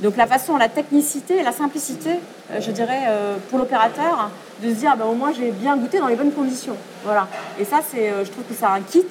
[0.00, 2.10] Donc, la façon, la technicité la simplicité,
[2.58, 3.04] je dirais,
[3.48, 4.30] pour l'opérateur,
[4.62, 6.76] de se dire, ben, au moins, j'ai bien goûté dans les bonnes conditions.
[7.04, 7.28] Voilà.
[7.58, 9.06] Et ça, c'est, je trouve que c'est un kit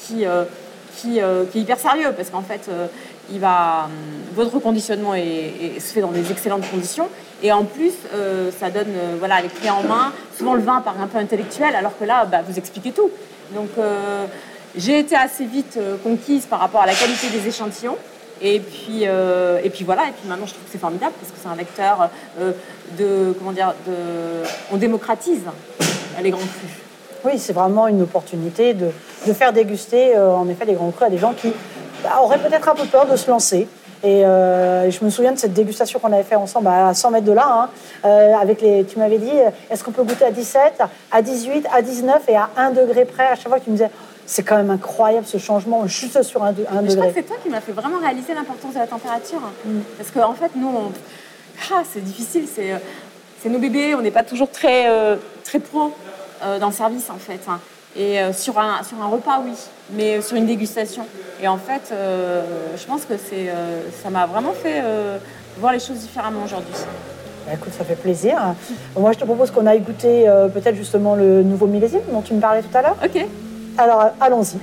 [0.00, 0.24] qui
[1.06, 2.86] euh, qui, est hyper sérieux parce qu'en fait, euh,
[3.32, 3.82] euh,
[4.34, 7.08] votre reconditionnement est, se fait dans des excellentes conditions
[7.40, 7.92] et en plus,
[8.58, 10.12] ça donne voilà, les clés en main.
[10.36, 13.10] Souvent, le vin paraît un peu intellectuel alors que là, bah, vous expliquez tout.
[13.54, 13.70] Donc,
[14.76, 17.96] j'ai été assez vite conquise par rapport à la qualité des échantillons.
[18.40, 21.38] Et puis, et puis voilà, et puis maintenant je trouve que c'est formidable parce que
[21.42, 22.10] c'est un vecteur
[22.98, 25.42] de, comment dire, de, on démocratise
[26.22, 26.70] les grands crus.
[27.24, 28.90] Oui, c'est vraiment une opportunité de,
[29.32, 31.52] faire déguster, euh, en effet, les grands crus à des gens qui
[32.02, 33.68] bah, auraient peut-être un peu peur de se lancer.
[34.04, 37.26] Euh, et je me souviens de cette dégustation qu'on avait fait ensemble à 100 mètres
[37.26, 37.68] de là, hein,
[38.04, 39.32] euh, avec les, tu m'avais dit,
[39.70, 43.26] est-ce qu'on peut goûter à 17, à 18, à 19 et à 1 degré près
[43.26, 43.90] À chaque fois, tu me disais,
[44.26, 46.66] c'est quand même incroyable ce changement, juste sur un, degré.
[46.88, 49.40] Je crois que c'est toi qui m'as fait vraiment réaliser l'importance de la température.
[49.64, 49.80] Mm.
[49.96, 50.70] Parce qu'en en fait, nous,
[51.72, 54.86] ah, c'est difficile, c'est nos bébés, on n'est pas toujours très,
[55.44, 55.92] très pro.
[56.42, 57.40] Euh, dans le service en fait.
[57.96, 59.52] Et euh, sur, un, sur un repas, oui,
[59.92, 61.06] mais sur une dégustation.
[61.40, 62.42] Et en fait, euh,
[62.76, 63.52] je pense que c'est,
[64.02, 64.82] ça m'a vraiment fait
[65.58, 66.74] voir les choses différemment aujourd'hui.
[67.46, 68.38] Bah, écoute, ça fait plaisir.
[68.96, 72.40] Moi, je te propose qu'on aille goûter peut-être justement le nouveau millésime dont tu me
[72.40, 72.96] parlais tout à l'heure.
[73.04, 73.24] Ok.
[73.78, 74.58] Alors, allons-y.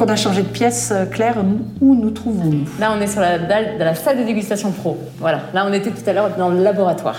[0.00, 1.36] Donc on a changé de pièce, euh, Claire.
[1.82, 2.66] Où nous trouvons-nous?
[2.78, 4.96] Là, on est sur la, la salle de dégustation pro.
[5.18, 5.42] Voilà.
[5.52, 7.18] Là, on était tout à l'heure dans le laboratoire.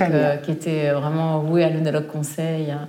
[0.00, 2.88] Euh, qui était vraiment voué à l'œnologue conseil hein,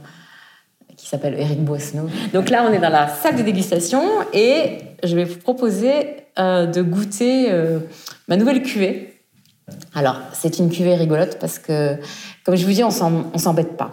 [0.96, 2.10] qui s'appelle Eric Boissneau.
[2.34, 4.02] Donc là, on est dans la salle de dégustation
[4.34, 5.92] et je vais vous proposer
[6.40, 7.50] euh, de goûter
[8.30, 9.11] ma nouvelle cuvée.
[9.94, 11.98] Alors, c'est une cuvée rigolote parce que,
[12.46, 13.92] comme je vous dis, on s'embête pas.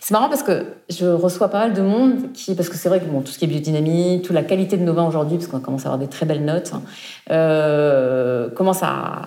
[0.00, 3.00] C'est marrant parce que je reçois pas mal de monde qui, parce que c'est vrai
[3.00, 5.48] que bon, tout ce qui est biodynamie, toute la qualité de nos vins aujourd'hui, parce
[5.48, 6.82] qu'on commence à avoir des très belles notes, hein,
[7.30, 9.26] euh, commence à,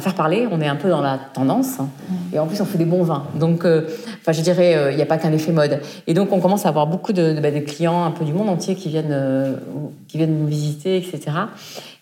[0.00, 0.46] faire parler.
[0.50, 1.88] On est un peu dans la tendance, hein.
[2.08, 2.34] mmh.
[2.34, 3.24] et en plus on fait des bons vins.
[3.34, 3.86] Donc, euh,
[4.20, 5.80] enfin, je dirais, euh, il n'y a pas qu'un effet mode.
[6.06, 8.74] Et donc, on commence à avoir beaucoup de, bah, clients un peu du monde entier
[8.74, 9.58] qui viennent,
[10.08, 11.20] qui viennent nous visiter, etc.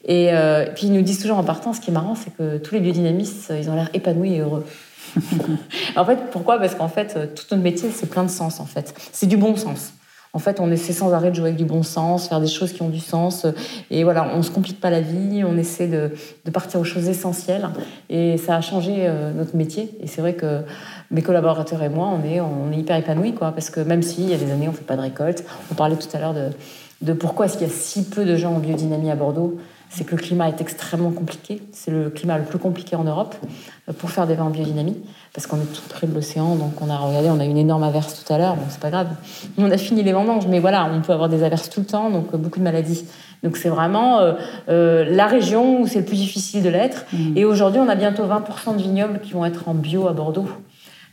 [0.07, 0.31] Et
[0.75, 2.81] puis ils nous disent toujours en partant, ce qui est marrant, c'est que tous les
[2.81, 4.65] biodynamistes, ils ont l'air épanouis et heureux.
[5.97, 6.59] en fait, pourquoi?
[6.59, 8.95] Parce qu'en fait, euh, tout notre métier, c'est plein de sens, en fait.
[9.13, 9.93] C'est du bon sens.
[10.35, 12.73] En fait, on essaie sans arrêt de jouer avec du bon sens, faire des choses
[12.73, 13.47] qui ont du sens.
[13.91, 16.11] Et voilà, on ne se complique pas la vie, on essaie de,
[16.51, 17.69] partir aux choses essentielles.
[18.11, 19.97] Et ça a changé euh, notre métier.
[20.01, 20.63] Et c'est vrai que
[21.13, 23.53] mes collaborateurs et moi, on est, on est hyper épanouis, quoi.
[23.53, 25.97] Parce que même s'il y a des années, on fait pas de récolte, on parlait
[25.97, 26.49] tout à l'heure de,
[27.03, 29.57] de pourquoi est-ce qu'il y a si peu de gens en biodynamie à Bordeaux
[29.95, 31.63] c'est que le climat est extrêmement compliqué.
[31.73, 33.37] C'est le climat le plus compliqué en Europe
[33.89, 34.97] euh, pour faire des vins en biodynamie,
[35.33, 36.57] parce qu'on est tout près de l'océan.
[36.57, 38.57] Donc on a regardé, on a une énorme averse tout à l'heure.
[38.57, 39.09] Bon, c'est pas grave.
[39.57, 42.11] On a fini les vendanges, mais voilà, on peut avoir des averses tout le temps,
[42.11, 43.05] donc euh, beaucoup de maladies.
[43.45, 44.21] Donc c'est vraiment
[44.69, 47.05] euh, la région où c'est le plus difficile de l'être.
[47.13, 47.37] Mmh.
[47.37, 50.49] Et aujourd'hui, on a bientôt 20% de vignobles qui vont être en bio à Bordeaux.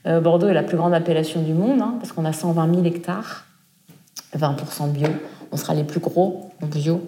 [0.03, 3.45] Bordeaux est la plus grande appellation du monde, hein, parce qu'on a 120 000 hectares,
[4.35, 5.07] 20% de bio.
[5.51, 7.07] On sera les plus gros en bio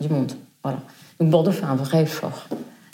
[0.00, 0.32] du monde.
[0.62, 0.78] Voilà.
[1.22, 2.48] Donc Bordeaux fait un vrai effort.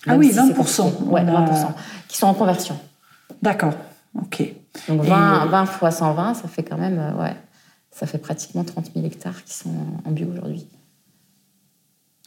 [0.06, 0.92] Ah oui, 20%.
[1.06, 1.68] Oui, 20%.
[2.08, 2.78] Qui sont en conversion.
[3.40, 3.72] D'accord,
[4.20, 4.42] ok.
[4.86, 7.34] Donc 20, 20 fois 120, ça fait quand même, euh, ouais,
[7.90, 9.70] ça fait pratiquement 30 000 hectares qui sont
[10.04, 10.66] en bio aujourd'hui.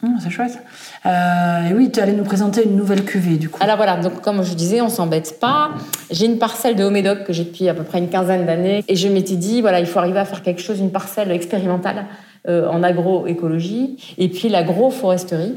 [0.02, 0.58] Ah, c'est chouette.
[1.06, 3.62] Euh, et oui, tu allais nous présenter une nouvelle cuvée, du coup.
[3.62, 5.70] Alors voilà, donc comme je disais, on s'embête pas.
[6.10, 8.84] J'ai une parcelle de Homédoc que j'ai depuis à peu près une quinzaine d'années.
[8.88, 12.06] Et je m'étais dit, voilà, il faut arriver à faire quelque chose, une parcelle expérimentale
[12.48, 13.96] euh, en agroécologie.
[14.18, 15.54] Et puis l'agroforesterie.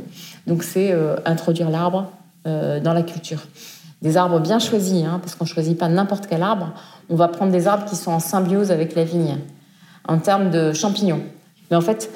[0.48, 2.12] Donc c'est euh, introduire l'arbre
[2.48, 3.42] euh, dans la culture.
[4.02, 6.74] Des arbres bien choisis, hein, parce qu'on ne choisit pas n'importe quel arbre.
[7.10, 9.38] On va prendre des arbres qui sont en symbiose avec la vigne,
[10.08, 11.24] en termes de champignons.
[11.70, 12.12] Mais en fait,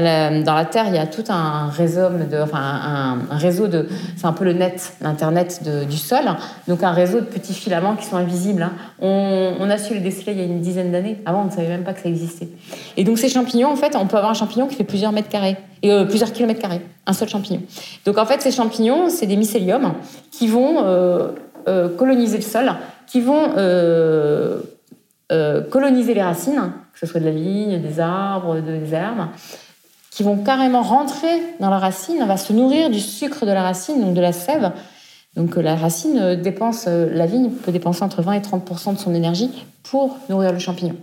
[0.00, 2.08] dans la Terre, il y a tout un réseau
[3.68, 6.24] de, c'est un peu le net, l'internet du sol.
[6.66, 8.62] Donc un réseau de petits filaments qui sont invisibles.
[8.62, 8.72] Hein.
[9.00, 11.18] On, a su les déceler il y a une dizaine d'années.
[11.26, 12.48] Avant, on ne savait même pas que ça existait.
[12.96, 15.28] Et donc ces champignons, en fait, on peut avoir un champignon qui fait plusieurs mètres
[15.28, 17.62] carrés, euh, plusieurs kilomètres carrés, un seul champignon.
[18.06, 19.92] Donc en fait, ces champignons, c'est des mycéliums
[20.30, 21.28] qui vont euh,
[21.68, 22.72] euh, coloniser le sol,
[23.06, 23.50] qui vont
[25.70, 29.28] coloniser les racines, que ce soit de la vigne, des arbres, des herbes,
[30.12, 33.62] qui vont carrément rentrer dans la racine, on va se nourrir du sucre de la
[33.62, 34.72] racine, donc de la sève.
[35.36, 38.92] Donc euh, la racine euh, dépense, euh, la vigne peut dépenser entre 20 et 30
[38.92, 39.50] de son énergie
[39.82, 40.96] pour nourrir le champignon.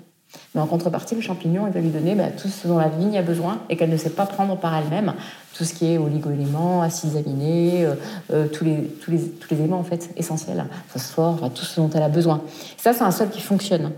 [0.54, 3.18] Mais en contrepartie, le champignon, il va lui donner bah, tout ce dont la vigne
[3.18, 5.14] a besoin et qu'elle ne sait pas prendre par elle-même.
[5.56, 7.88] Tout ce qui est oligo-éléments, acides aminés,
[8.54, 8.92] tous les
[9.50, 12.44] éléments en fait essentiels, phosphore, tout ce dont elle a besoin.
[12.78, 13.92] Ça, c'est un sol qui fonctionne.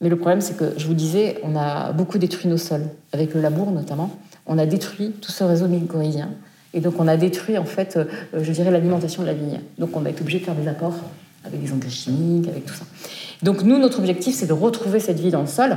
[0.00, 3.34] Mais le problème, c'est que, je vous disais, on a beaucoup détruit nos sols, avec
[3.34, 4.10] le labour notamment
[4.46, 6.30] on a détruit tout ce réseau mycorhizien.
[6.74, 9.60] Et donc, on a détruit, en fait, euh, je dirais, l'alimentation de la vigne.
[9.78, 10.94] Donc, on a été obligé de faire des apports
[11.44, 12.84] avec des engrais chimiques, avec tout ça.
[13.42, 15.76] Donc, nous, notre objectif, c'est de retrouver cette vie dans le sol,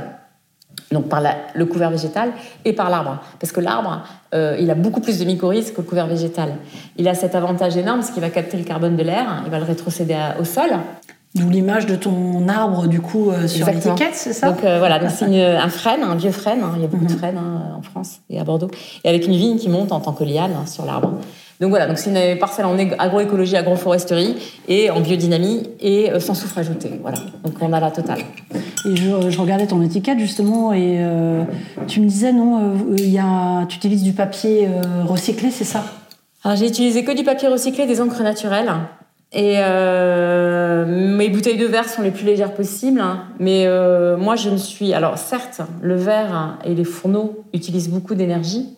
[0.92, 1.22] donc par
[1.54, 2.32] le couvert végétal
[2.64, 3.20] et par l'arbre.
[3.40, 4.04] Parce que l'arbre,
[4.34, 6.54] euh, il a beaucoup plus de mycorhizes que le couvert végétal.
[6.96, 9.58] Il a cet avantage énorme, parce qu'il va capter le carbone de l'air, il va
[9.58, 10.70] le rétrocéder au sol,
[11.36, 15.06] D'où l'image de ton arbre, du coup, euh, sur l'étiquette, c'est ça Donc euh, voilà,
[15.10, 16.60] c'est un frêne, un vieux frêne.
[16.62, 16.72] Hein.
[16.76, 17.18] il y a beaucoup de mhm.
[17.18, 18.70] frênes hein, en France et à Bordeaux.
[19.04, 21.12] Et avec une vigne qui monte en tant que liane hein, sur l'arbre.
[21.60, 24.36] Donc voilà, donc c'est une parcelle en agroécologie, agroforesterie
[24.68, 26.90] et en biodynamie et euh, sans soufre ajouté.
[27.02, 28.20] Voilà, donc on a la totale.
[28.86, 31.04] Et je, regardais ton étiquette justement et
[31.86, 34.68] tu me disais non, il y a, tu utilises du papier
[35.04, 35.84] recyclé, c'est ça?
[36.44, 38.70] Alors j'ai utilisé que du papier recyclé, des encres naturelles.
[39.36, 43.00] Et euh, mes bouteilles de verre sont les plus légères possibles.
[43.00, 43.24] Hein.
[43.38, 44.94] mais euh, moi, je ne suis.
[44.94, 48.74] Alors, certes, le verre et les fourneaux utilisent beaucoup d'énergie.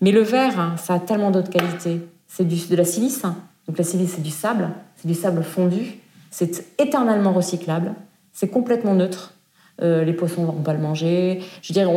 [0.00, 2.02] Mais le verre, ça a tellement d'autres qualités.
[2.28, 3.22] C'est de la silice.
[3.66, 4.68] Donc, la silice, c'est du sable.
[4.94, 5.98] C'est du sable fondu.
[6.30, 7.92] C'est éternellement recyclable.
[8.32, 9.34] C'est complètement neutre.
[9.82, 11.42] Euh, les poissons ne vont pas le manger.
[11.62, 11.90] Je veux dire,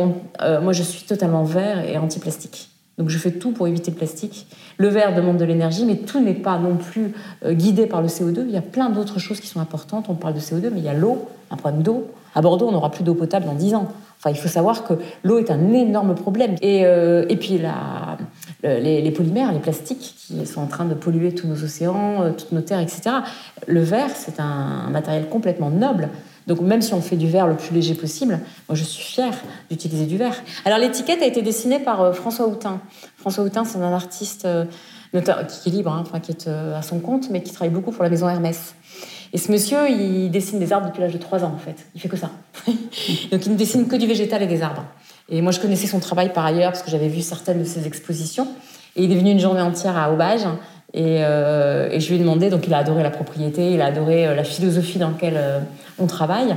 [0.60, 2.70] moi, je suis totalement vert et anti-plastique.
[2.98, 4.46] Donc je fais tout pour éviter le plastique.
[4.76, 7.14] Le verre demande de l'énergie, mais tout n'est pas non plus
[7.44, 8.44] euh, guidé par le CO2.
[8.46, 10.06] Il y a plein d'autres choses qui sont importantes.
[10.08, 12.08] On parle de CO2, mais il y a l'eau, un problème d'eau.
[12.34, 13.88] À Bordeaux, on n'aura plus d'eau potable dans 10 ans.
[14.18, 16.56] Enfin, il faut savoir que l'eau est un énorme problème.
[16.60, 17.58] Et, euh, et puis
[18.62, 22.52] les, polymères, les plastiques qui sont en train de polluer tous nos océans, euh, toutes
[22.52, 23.16] nos terres, etc.
[23.66, 26.10] Le verre, c'est un matériel complètement noble.
[26.46, 29.34] Donc même si on fait du verre le plus léger possible, moi je suis fière
[29.70, 30.34] d'utiliser du verre.
[30.64, 32.80] Alors l'étiquette a été dessinée par euh, François Houtin.
[33.16, 34.64] François Houtin, c'est un artiste euh,
[35.12, 37.92] qui est libre, hein, enfin, qui est euh, à son compte, mais qui travaille beaucoup
[37.92, 38.74] pour la maison Hermès.
[39.32, 41.86] Et ce monsieur, il dessine des arbres depuis l'âge de 3 ans en fait.
[41.94, 42.30] Il fait que ça.
[42.66, 44.84] Donc il ne dessine que du végétal et des arbres.
[45.28, 47.86] Et moi je connaissais son travail par ailleurs parce que j'avais vu certaines de ses
[47.86, 48.48] expositions.
[48.96, 50.46] Et il est venu une journée entière à Aubage
[50.96, 54.26] euh, et, je lui ai demandé, donc il a adoré la propriété, il a adoré
[54.26, 55.60] euh, la philosophie dans laquelle euh,
[55.98, 56.56] on travaille.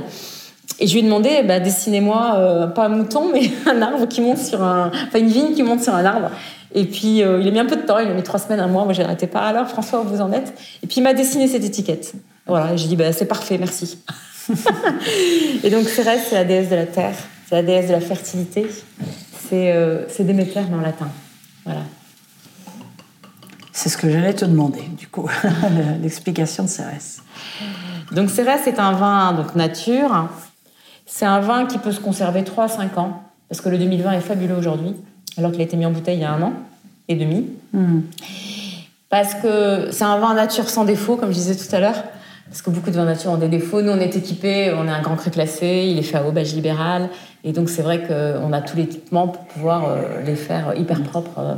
[0.80, 4.38] Et je lui ai demandé, bah, dessinez-moi, pas un mouton, mais un arbre qui monte
[4.38, 4.88] sur un.
[4.88, 6.30] Enfin, une vigne qui monte sur un arbre.
[6.74, 8.66] Et puis, il a mis un peu de temps, il a mis trois semaines, un
[8.66, 8.84] mois.
[8.84, 9.42] Moi, arrêté pas.
[9.42, 12.14] Alors, François, vous en êtes Et puis, il m'a dessiné cette étiquette.
[12.46, 13.98] Voilà, j'ai dit, bah, c'est parfait, merci.
[15.62, 17.14] et donc, Cérès, c'est la déesse de la terre,
[17.48, 18.66] c'est la déesse de la fertilité.
[19.48, 21.08] C'est Déméter, en latin.
[21.64, 21.82] Voilà.
[23.76, 25.28] C'est ce que j'allais te demander, du coup,
[26.00, 27.22] l'explication de Cérès.
[28.12, 30.28] Donc Cérès est un vin donc nature.
[31.06, 34.12] C'est un vin qui peut se conserver 3 à 5 ans, parce que le 2020
[34.12, 34.94] est fabuleux aujourd'hui,
[35.36, 36.52] alors qu'il a été mis en bouteille il y a un an
[37.08, 37.48] et demi.
[37.72, 38.02] Hmm.
[39.08, 42.04] Parce que c'est un vin nature sans défaut, comme je disais tout à l'heure.
[42.48, 43.82] Parce que beaucoup de vins nature ont des défauts.
[43.82, 46.54] Nous, on est équipés, on est un grand cru classé, il est fait à aubage
[46.54, 47.08] libéral.
[47.42, 51.38] Et donc, c'est vrai qu'on a tout l'équipement pour pouvoir euh, les faire hyper propres
[51.38, 51.54] euh,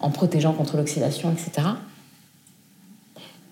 [0.00, 1.68] en protégeant contre l'oxydation, etc.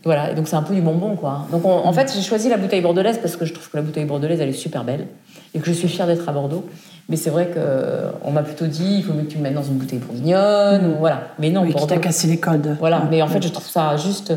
[0.05, 1.47] Voilà, et donc c'est un peu du bonbon, quoi.
[1.51, 4.05] Donc en fait, j'ai choisi la bouteille bordelaise parce que je trouve que la bouteille
[4.05, 5.09] bordelaise, elle est super belle
[5.53, 6.65] et que je suis fière d'être à Bordeaux.
[7.09, 9.63] Mais c'est vrai qu'on m'a plutôt dit, il faut mieux que tu me mettes dans
[9.63, 11.29] une bouteille bourguignonne, ou voilà.
[11.39, 11.95] Mais non, oui, Bordeaux.
[11.95, 12.77] Qui cassé les codes.
[12.79, 14.33] Voilà, mais en fait, je trouve ça juste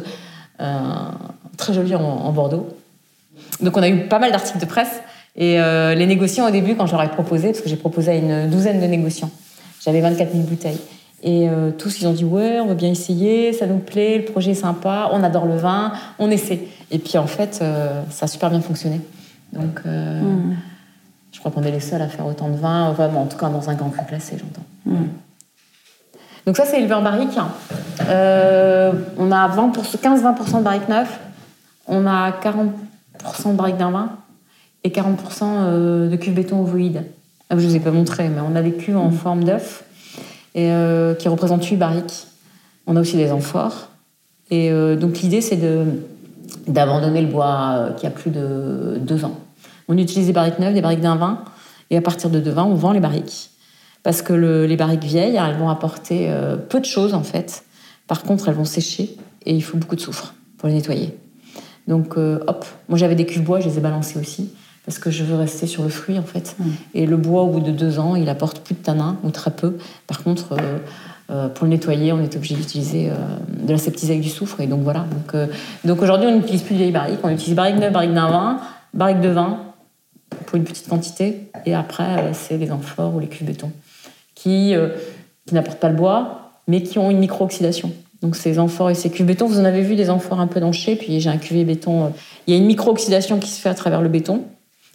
[0.60, 0.80] euh,
[1.58, 2.70] très joli en, Bordeaux.
[3.62, 5.02] Donc on a eu pas mal d'articles de presse
[5.36, 8.12] et euh, les négociants au début, quand je leur ai proposé, parce que j'ai proposé
[8.12, 9.32] à une douzaine de négociants,
[9.84, 10.80] j'avais 24 000 bouteilles.
[11.22, 14.26] Et euh, tous, ils ont dit Ouais, on va bien essayer, ça nous plaît, le
[14.26, 16.62] projet est sympa, on adore le vin, on essaie.
[16.92, 19.02] Et puis en fait, euh, ça a super bien fonctionné.
[19.52, 20.58] Donc, euh, mm.
[21.32, 23.50] je crois qu'on est les seuls à faire autant de vin, vraiment, en tout cas
[23.50, 24.66] dans un grand cru classé, j'entends.
[24.86, 25.08] Mm.
[26.46, 27.38] Donc, ça, c'est élevé en barrique.
[27.38, 31.20] on a 15-20% de barrique neuf,
[31.86, 32.72] on a 40%
[33.52, 34.12] de barrique d'un vin
[34.86, 37.04] et 40% de cuve béton ovoïde.
[37.50, 39.14] Ah, je ne vous ai pas montré, mais on a des cuves en mm.
[39.14, 39.84] forme d'œuf
[40.56, 40.72] et,
[41.20, 42.28] qui représente 8 barriques.
[42.88, 43.90] On a aussi des amphores.
[44.52, 45.60] Et donc l'idée, c'est
[46.68, 49.40] d'abandonner le bois qui a plus de deux ans.
[49.88, 51.44] On utilise des barriques neuves, des barriques d'un vin,
[51.90, 53.52] et à partir de deux vins, on vend les barriques.
[54.02, 56.34] Parce que les barriques vieilles, elles vont apporter
[56.70, 57.64] peu de choses en fait.
[58.08, 61.16] Par contre, elles vont sécher et il faut beaucoup de soufre pour les nettoyer.
[61.88, 64.50] Donc, hop, moi j'avais des cuves bois, je les ai balancés aussi
[64.90, 66.56] parce que je veux rester sur le fruit en fait.
[66.58, 66.70] Mm.
[66.96, 69.52] Et le bois, au bout de deux ans, il apporte plus de tanin ou très
[69.52, 69.78] peu.
[70.08, 70.80] Par contre, euh,
[71.30, 73.14] euh, pour le nettoyer, on est obligé d'utiliser euh,
[73.68, 74.62] de l'aseptisé avec du soufre.
[74.62, 75.06] Et donc voilà.
[75.12, 75.40] Donc,
[75.86, 77.20] donc aujourd'hui, on n'utilise plus de vieilles barriques.
[77.22, 78.62] On utilise barrique neuve, barrique d'un vin,
[78.96, 79.60] barrique de vin
[80.48, 81.52] pour une petite quantité.
[81.68, 83.72] Et après, c'est les amphores ou les cuves béton
[84.34, 84.74] qui,
[85.46, 87.92] qui n'apportent pas le bois, mais qui ont une micro-oxydation.
[88.24, 90.60] Donc ces amphores et ces cuves béton, vous en avez vu des amphores un peu
[90.60, 92.12] danchés, puis j'ai un cuvier béton.
[92.48, 94.46] Il y a une micro-oxydation qui se fait à travers le béton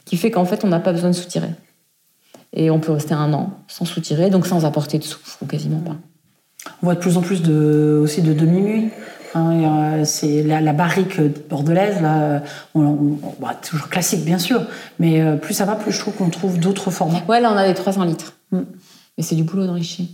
[0.05, 1.51] qui fait qu'en fait, on n'a pas besoin de soutirer.
[2.53, 5.81] Et on peut rester un an sans soutirer, donc sans apporter de soufre, ou quasiment
[5.81, 5.97] pas.
[6.83, 8.91] On voit de plus en plus de, aussi de demi-mules.
[9.35, 12.43] Hein, c'est la, barrique bordelaise, là,
[12.77, 14.63] on, bah, toujours classique bien sûr,
[15.01, 17.21] mais euh, plus ça va, plus je trouve qu'on trouve d'autres formats.
[17.29, 18.35] Ouais, là on a des 300 litres.
[18.53, 18.61] Mm.
[19.19, 20.07] Mais c'est du boulot d'enrichir.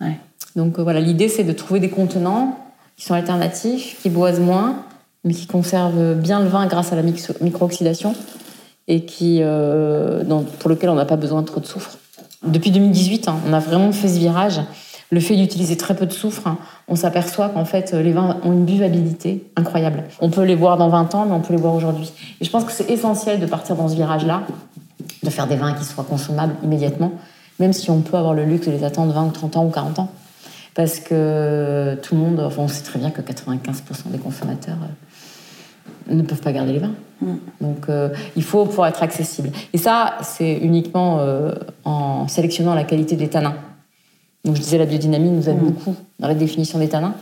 [0.00, 0.18] Ouais.
[0.56, 2.58] Donc euh, voilà, l'idée c'est de trouver des contenants
[2.96, 4.86] qui sont alternatifs, qui boisent moins,
[5.24, 8.14] mais qui conservent bien le vin grâce à la micro-oxydation
[8.88, 10.24] et qui, euh,
[10.58, 11.98] pour lequel on n'a pas besoin de trop de soufre.
[12.44, 14.60] Depuis 2018, hein, on a vraiment fait ce virage.
[15.10, 16.58] Le fait d'utiliser très peu de soufre, hein,
[16.88, 20.04] on s'aperçoit qu'en fait, les vins ont une buvabilité incroyable.
[20.20, 22.10] On peut les boire dans 20 ans, mais on peut les boire aujourd'hui.
[22.40, 24.42] Et je pense que c'est essentiel de partir dans ce virage-là,
[25.22, 27.12] de faire des vins qui soient consommables immédiatement,
[27.60, 29.70] même si on peut avoir le luxe de les attendre 20 ou 30 ans ou
[29.70, 30.10] 40 ans.
[30.74, 35.11] Parce que tout le monde, on sait très bien que 95% des consommateurs euh,
[36.08, 36.94] ne peuvent pas garder les vins.
[37.60, 39.50] Donc euh, il faut pouvoir être accessible.
[39.72, 41.52] Et ça, c'est uniquement euh,
[41.84, 43.54] en sélectionnant la qualité des tanins.
[44.44, 45.64] Donc je disais, la biodynamie nous aide mm.
[45.64, 47.14] beaucoup dans la définition des tanins.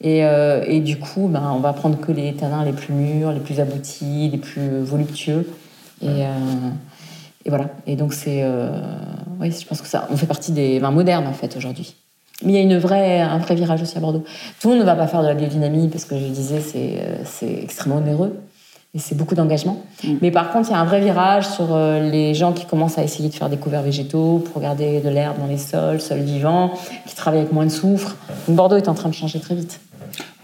[0.00, 3.32] Et, euh, et du coup, ben, on va prendre que les tanins les plus mûrs,
[3.32, 5.46] les plus aboutis, les plus voluptueux.
[6.02, 6.22] Et,
[7.44, 7.70] et voilà.
[7.86, 8.44] Et donc c'est,
[9.40, 11.94] oui, je pense que ça, on fait partie des vins modernes en fait aujourd'hui.
[12.42, 14.24] Mais il y a une vraie, un vrai virage aussi à Bordeaux.
[14.60, 17.62] Tout le monde ne va pas faire de la biodynamie parce que je disais, c'est
[17.62, 18.36] extrêmement onéreux
[18.94, 19.82] et c'est beaucoup d'engagement.
[20.04, 20.14] Mm.
[20.22, 22.98] Mais par contre, il y a un vrai virage sur euh, les gens qui commencent
[22.98, 26.20] à essayer de faire des couverts végétaux pour garder de l'herbe dans les sols, sols
[26.20, 26.72] vivants,
[27.06, 28.16] qui travaillent avec moins de soufre.
[28.48, 29.80] Bordeaux est en train de changer très vite.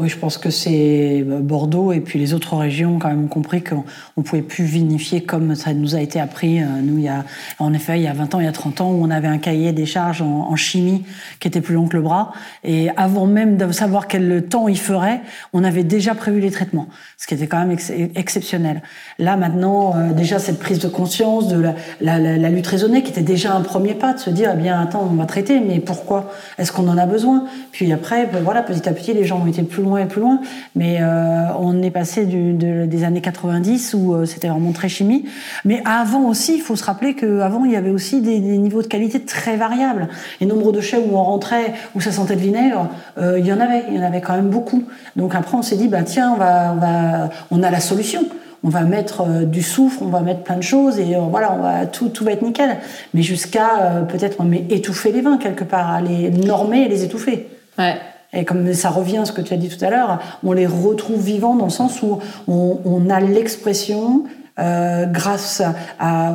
[0.01, 3.29] Oui, je pense que c'est euh, Bordeaux et puis les autres régions ont quand même
[3.29, 3.85] compris qu'on
[4.17, 6.63] ne pouvait plus vinifier comme ça nous a été appris.
[6.63, 7.23] Euh, nous, il y a,
[7.59, 9.29] en effet, il y a 20 ans, il y a 30 ans, où on avait
[9.29, 11.05] un cahier des charges en, chimie
[11.39, 12.33] qui était plus long que le bras.
[12.65, 15.21] Et avant même de savoir quel temps il ferait,
[15.53, 16.89] on avait déjà prévu les traitements,
[17.19, 17.77] ce qui était quand même
[18.15, 18.81] exceptionnel.
[19.19, 21.63] Là, maintenant, euh, déjà, cette prise de conscience de
[22.01, 25.07] la, lutte raisonnée, qui était déjà un premier pas, de se dire, eh bien, attends,
[25.11, 26.33] on va traiter, mais pourquoi?
[26.57, 27.45] Est-ce qu'on en a besoin?
[27.71, 30.21] Puis après, ben voilà, petit à petit, les gens ont été plus loin et plus
[30.21, 30.41] loin.
[30.75, 35.27] Mais euh, on est passé des années 90 où euh, c'était vraiment très chimie.
[35.65, 38.87] Mais avant aussi, il faut se rappeler qu'avant, il y avait aussi des, niveaux de
[38.87, 40.09] qualité très variables.
[40.41, 42.89] Les nombres de chais où on rentrait, où ça sentait le vinaigre,
[43.19, 43.85] euh, il y en avait.
[43.89, 44.85] Il y en avait quand même beaucoup.
[45.17, 48.25] Donc après, on s'est dit, bah tiens, on, va, on a la solution
[48.63, 51.87] on va mettre du soufre, on va mettre plein de choses et voilà, on va
[51.87, 52.77] tout, tout va être nickel.
[53.15, 54.37] Mais jusqu'à peut-être
[54.69, 57.49] étouffer les vins quelque part, à les normer et les étouffer.
[57.79, 57.97] Ouais.
[58.33, 60.67] Et comme ça revient à ce que tu as dit tout à l'heure, on les
[60.67, 64.25] retrouve vivants dans le sens où on, a l'expression,
[64.59, 65.63] euh, grâce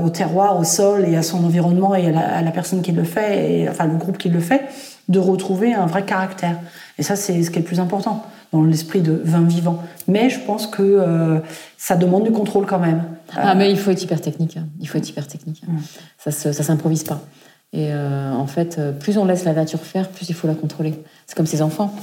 [0.03, 3.61] au terroir, au sol et à son environnement et à la, personne qui le fait,
[3.61, 4.63] et, enfin le groupe qui le fait,
[5.07, 6.57] de retrouver un vrai caractère.
[6.97, 9.81] Et ça, c'est ce qui est le plus important dans l'esprit de vin vivant.
[10.07, 11.39] Mais je pense que euh,
[11.77, 13.03] ça demande du contrôle quand même.
[13.35, 14.57] Ah, mais il faut être hyper technique.
[14.57, 14.67] Hein.
[14.79, 15.63] Il faut être hyper technique.
[15.67, 15.73] Hein.
[16.17, 17.21] Ça, ça s'improvise pas.
[17.73, 20.53] Et euh, en fait, euh, plus on laisse la nature faire, plus il faut la
[20.53, 20.93] contrôler.
[21.27, 21.93] C'est comme ses enfants.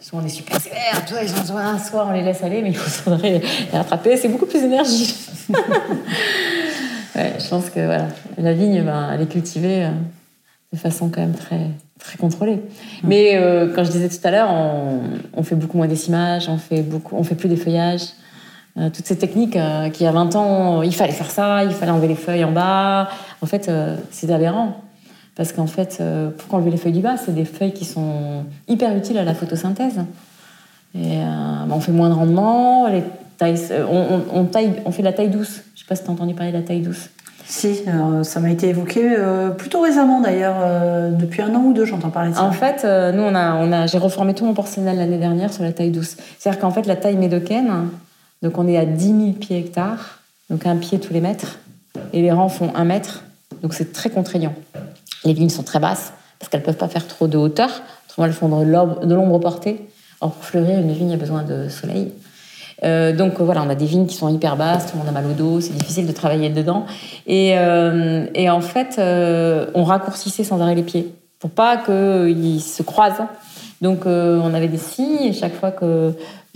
[0.00, 2.62] Souvent, on est super sévère, tu vois, ils ont un soir, on les laisse aller,
[2.62, 3.40] mais il faut les
[3.72, 4.16] rattraper.
[4.16, 5.14] C'est beaucoup plus d'énergie.
[7.16, 9.90] ouais, je pense que voilà, la vigne, ben, elle est cultivée euh,
[10.72, 12.60] de façon quand même très, très contrôlée.
[13.02, 13.34] Mais
[13.74, 15.00] quand je disais tout à l'heure, on,
[15.32, 18.12] on, fait beaucoup moins d'essimage, on fait beaucoup, on fait plus des feuillages.
[18.76, 21.64] Euh, toutes ces techniques euh, qui, il y a 20 ans, il fallait faire ça,
[21.64, 23.08] il fallait enlever les feuilles en bas.
[23.42, 24.76] En fait, euh, c'est aberrant.
[25.34, 26.02] Parce qu'en fait,
[26.36, 29.34] pour enlever les feuilles du bas, c'est des feuilles qui sont hyper utiles à la
[29.34, 30.00] photosynthèse.
[30.96, 31.18] Et
[31.70, 33.04] on fait moins de rendement, les
[33.36, 33.56] tailles,
[33.88, 35.60] on, taille, on fait de la taille douce.
[35.76, 37.10] Je sais pas si tu as entendu parler de la taille douce.
[37.46, 37.84] Si,
[38.24, 39.16] ça m'a été évoqué
[39.56, 40.56] plutôt récemment d'ailleurs,
[41.12, 42.42] depuis un an ou deux, j'entends parler de ça.
[42.42, 45.62] En fait, nous, on a, on a, j'ai reformé tout mon porcelain l'année dernière sur
[45.62, 46.16] la taille douce.
[46.40, 47.70] C'est-à-dire qu'en fait, la taille médocaine,
[48.42, 50.20] donc on est à 10 000 pieds hectares,
[50.50, 51.58] donc un pied tous les mètres,
[52.12, 53.24] et les rangs font un mètre,
[53.62, 54.54] donc c'est très contraignant.
[55.24, 57.70] Les vignes sont très basses, parce qu'elles peuvent pas faire trop de hauteur.
[58.08, 59.88] Autrement, elles font de l'ombre portée.
[60.20, 62.12] Or, pour fleurir, une vigne a besoin de soleil.
[62.84, 65.12] Euh, donc voilà, on a des vignes qui sont hyper basses, tout le monde a
[65.12, 66.86] mal au dos, c'est difficile de travailler dedans.
[67.26, 72.82] Et, euh, en fait, euh, on raccourcissait sans arrêt les pieds pour pas qu'ils se
[72.82, 73.26] croisent.
[73.80, 75.70] Donc on avait des scies et chaque fois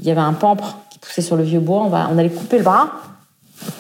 [0.03, 2.30] qu'il y avait un pampre qui poussait sur le vieux bois, on, va, on allait
[2.30, 2.90] couper le bras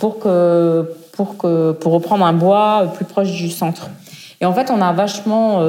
[0.00, 3.90] pour, que, pour, que, pour reprendre un bois plus proche du centre.
[4.40, 5.60] Et en fait, on a vachement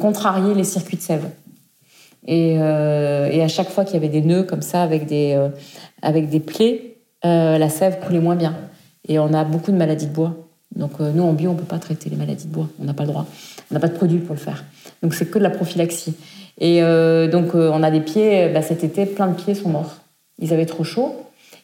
[0.00, 1.30] contrarié les circuits de sève.
[2.26, 5.38] Et, à chaque fois qu'il y avait des nœuds comme ça, avec des,
[6.02, 8.54] avec des plaies, euh, la sève coulait moins bien.
[9.08, 10.34] Et on a beaucoup de maladies de bois.
[10.76, 12.68] Donc euh, nous, en bio, on ne peut pas traiter les maladies de bois.
[12.80, 13.26] On n'a pas le droit.
[13.70, 14.64] On n'a pas de produit pour le faire.
[15.04, 16.14] Donc c'est que de la prophylaxie.
[16.58, 19.94] Et euh, donc on a des pieds, bah, cet été, plein de pieds sont morts.
[20.40, 21.14] Ils avaient trop chaud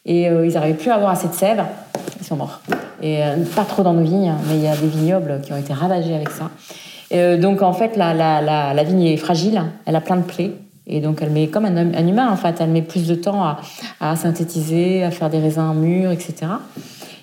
[0.07, 1.65] et ils n'arrivaient plus à avoir assez de sève.
[2.21, 2.61] Ils sont morts.
[3.03, 3.21] Et
[3.57, 5.73] pas trop dans nos vignes, hein, mais il y a des vignobles qui ont été
[5.73, 6.51] ravagés avec ça.
[7.39, 10.53] donc en fait, la, la, la, la vigne est fragile, elle a plein de plaies.
[10.93, 13.57] Et donc, elle met comme un, un, humain, en fait, elle met plus de temps
[14.01, 16.35] à, synthétiser, à faire des raisins mûrs, etc.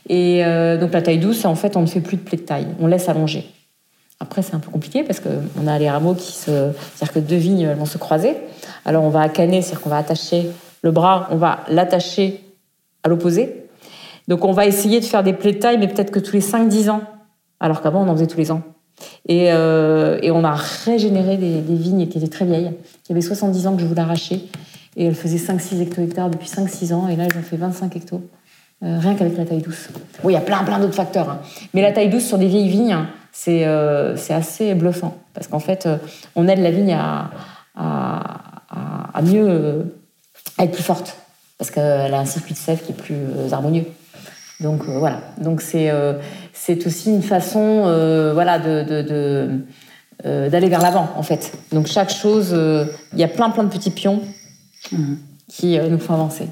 [0.08, 2.44] Et euh, donc, la taille douce, en fait, on ne fait plus de plaies de
[2.44, 3.46] taille, on laisse allonger.
[4.20, 6.72] Après, c'est un peu compliqué parce qu'on a les rameaux qui se.
[6.96, 8.36] C'est-à-dire que deux vignes vont se croiser.
[8.86, 10.50] Alors, on va accaner, c'est-à-dire qu'on va attacher
[10.82, 12.44] le bras, on va l'attacher
[13.04, 13.68] à l'opposé.
[14.28, 16.42] Donc, on va essayer de faire des plaies de taille, mais peut-être que tous les
[16.42, 17.02] 5-10 ans.
[17.60, 18.62] Alors qu'avant, on en faisait tous les ans.
[19.28, 22.72] Et, euh, et, on a régénéré des, vignes qui étaient très vieilles,
[23.04, 24.48] qui avaient 70 ans que je voulais arracher.
[24.96, 27.08] Et elles faisaient 5-6 hecto-hectares depuis 5-6 ans.
[27.08, 28.22] Et là, elles ont fait 25 hectos.
[28.84, 29.90] Euh, rien qu'avec la taille douce.
[30.24, 31.30] Oui, il y a plein, plein d'autres facteurs.
[31.30, 31.40] Hein.
[31.74, 32.98] Mais la taille douce sur des vieilles vignes,
[33.40, 35.18] c'est euh, assez bluffant.
[35.34, 35.88] Parce qu'en fait,
[36.36, 37.30] on aide la vigne à,
[37.76, 38.64] à,
[39.14, 39.94] à, mieux
[40.58, 41.18] à être plus forte.
[41.58, 43.18] Parce qu'elle a un circuit de sève qui est plus
[43.52, 43.86] harmonieux.
[44.60, 45.22] Donc voilà.
[45.38, 45.92] Donc c'est
[46.58, 49.64] c'est aussi une façon euh, voilà, de,
[50.26, 51.54] euh, d'aller vers l'avant, en fait.
[51.72, 54.22] Donc chaque chose, euh, il y a plein plein de petits pions
[54.92, 55.18] mhm.
[55.48, 56.50] qui nous font avancer.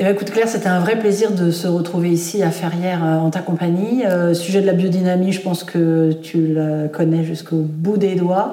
[0.00, 3.30] Eh bien, écoute Claire, c'était un vrai plaisir de se retrouver ici à Ferrières en
[3.30, 4.04] ta compagnie.
[4.32, 8.52] sujet de la biodynamie, je pense que tu le connais jusqu'au bout des doigts.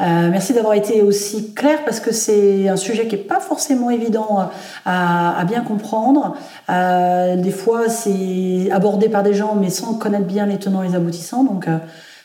[0.00, 3.90] Euh, merci d'avoir été aussi clair parce que c'est un sujet qui n'est pas forcément
[3.90, 4.48] évident
[4.86, 6.34] à, bien comprendre.
[6.70, 10.88] Euh, des fois, c'est abordé par des gens mais sans connaître bien les tenants et
[10.88, 11.44] les aboutissants.
[11.44, 11.76] Donc, euh,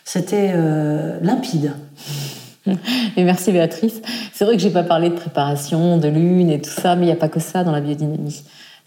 [0.06, 1.74] c'était euh, limpide.
[3.18, 4.02] Et merci Béatrice.
[4.34, 7.08] C'est vrai que j'ai pas parlé de préparation, de lune et tout ça, mais il
[7.08, 8.44] n'y a pas que ça dans la biodynamie.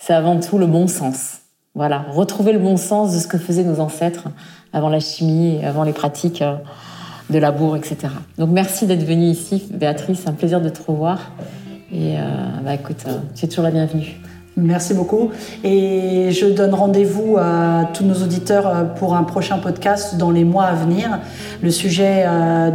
[0.07, 1.39] C'est avant tout le bon sens.
[1.75, 4.25] Voilà, retrouver le bon sens de ce que faisaient nos ancêtres
[4.75, 6.45] avant la chimie avant les pratiques
[7.31, 7.97] de labour, etc.
[8.37, 10.27] Donc merci d'être venue ici, Béatrice.
[10.27, 11.33] Un plaisir de te revoir.
[11.91, 12.21] Et euh,
[12.63, 14.21] bah, écoute, euh, tu es toujours la bienvenue.
[14.57, 15.31] Merci beaucoup.
[15.65, 20.45] Et je donne rendez-vous à tous nos auditeurs euh, pour un prochain podcast dans les
[20.45, 21.19] mois à venir.
[21.63, 22.25] Le sujet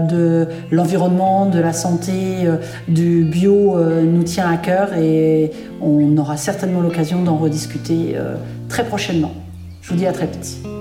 [0.10, 2.48] de l'environnement, de la santé,
[2.88, 5.52] du bio nous tient à cœur et
[5.82, 8.16] on aura certainement l'occasion d'en rediscuter
[8.68, 9.32] très prochainement.
[9.82, 10.79] Je vous dis à très vite.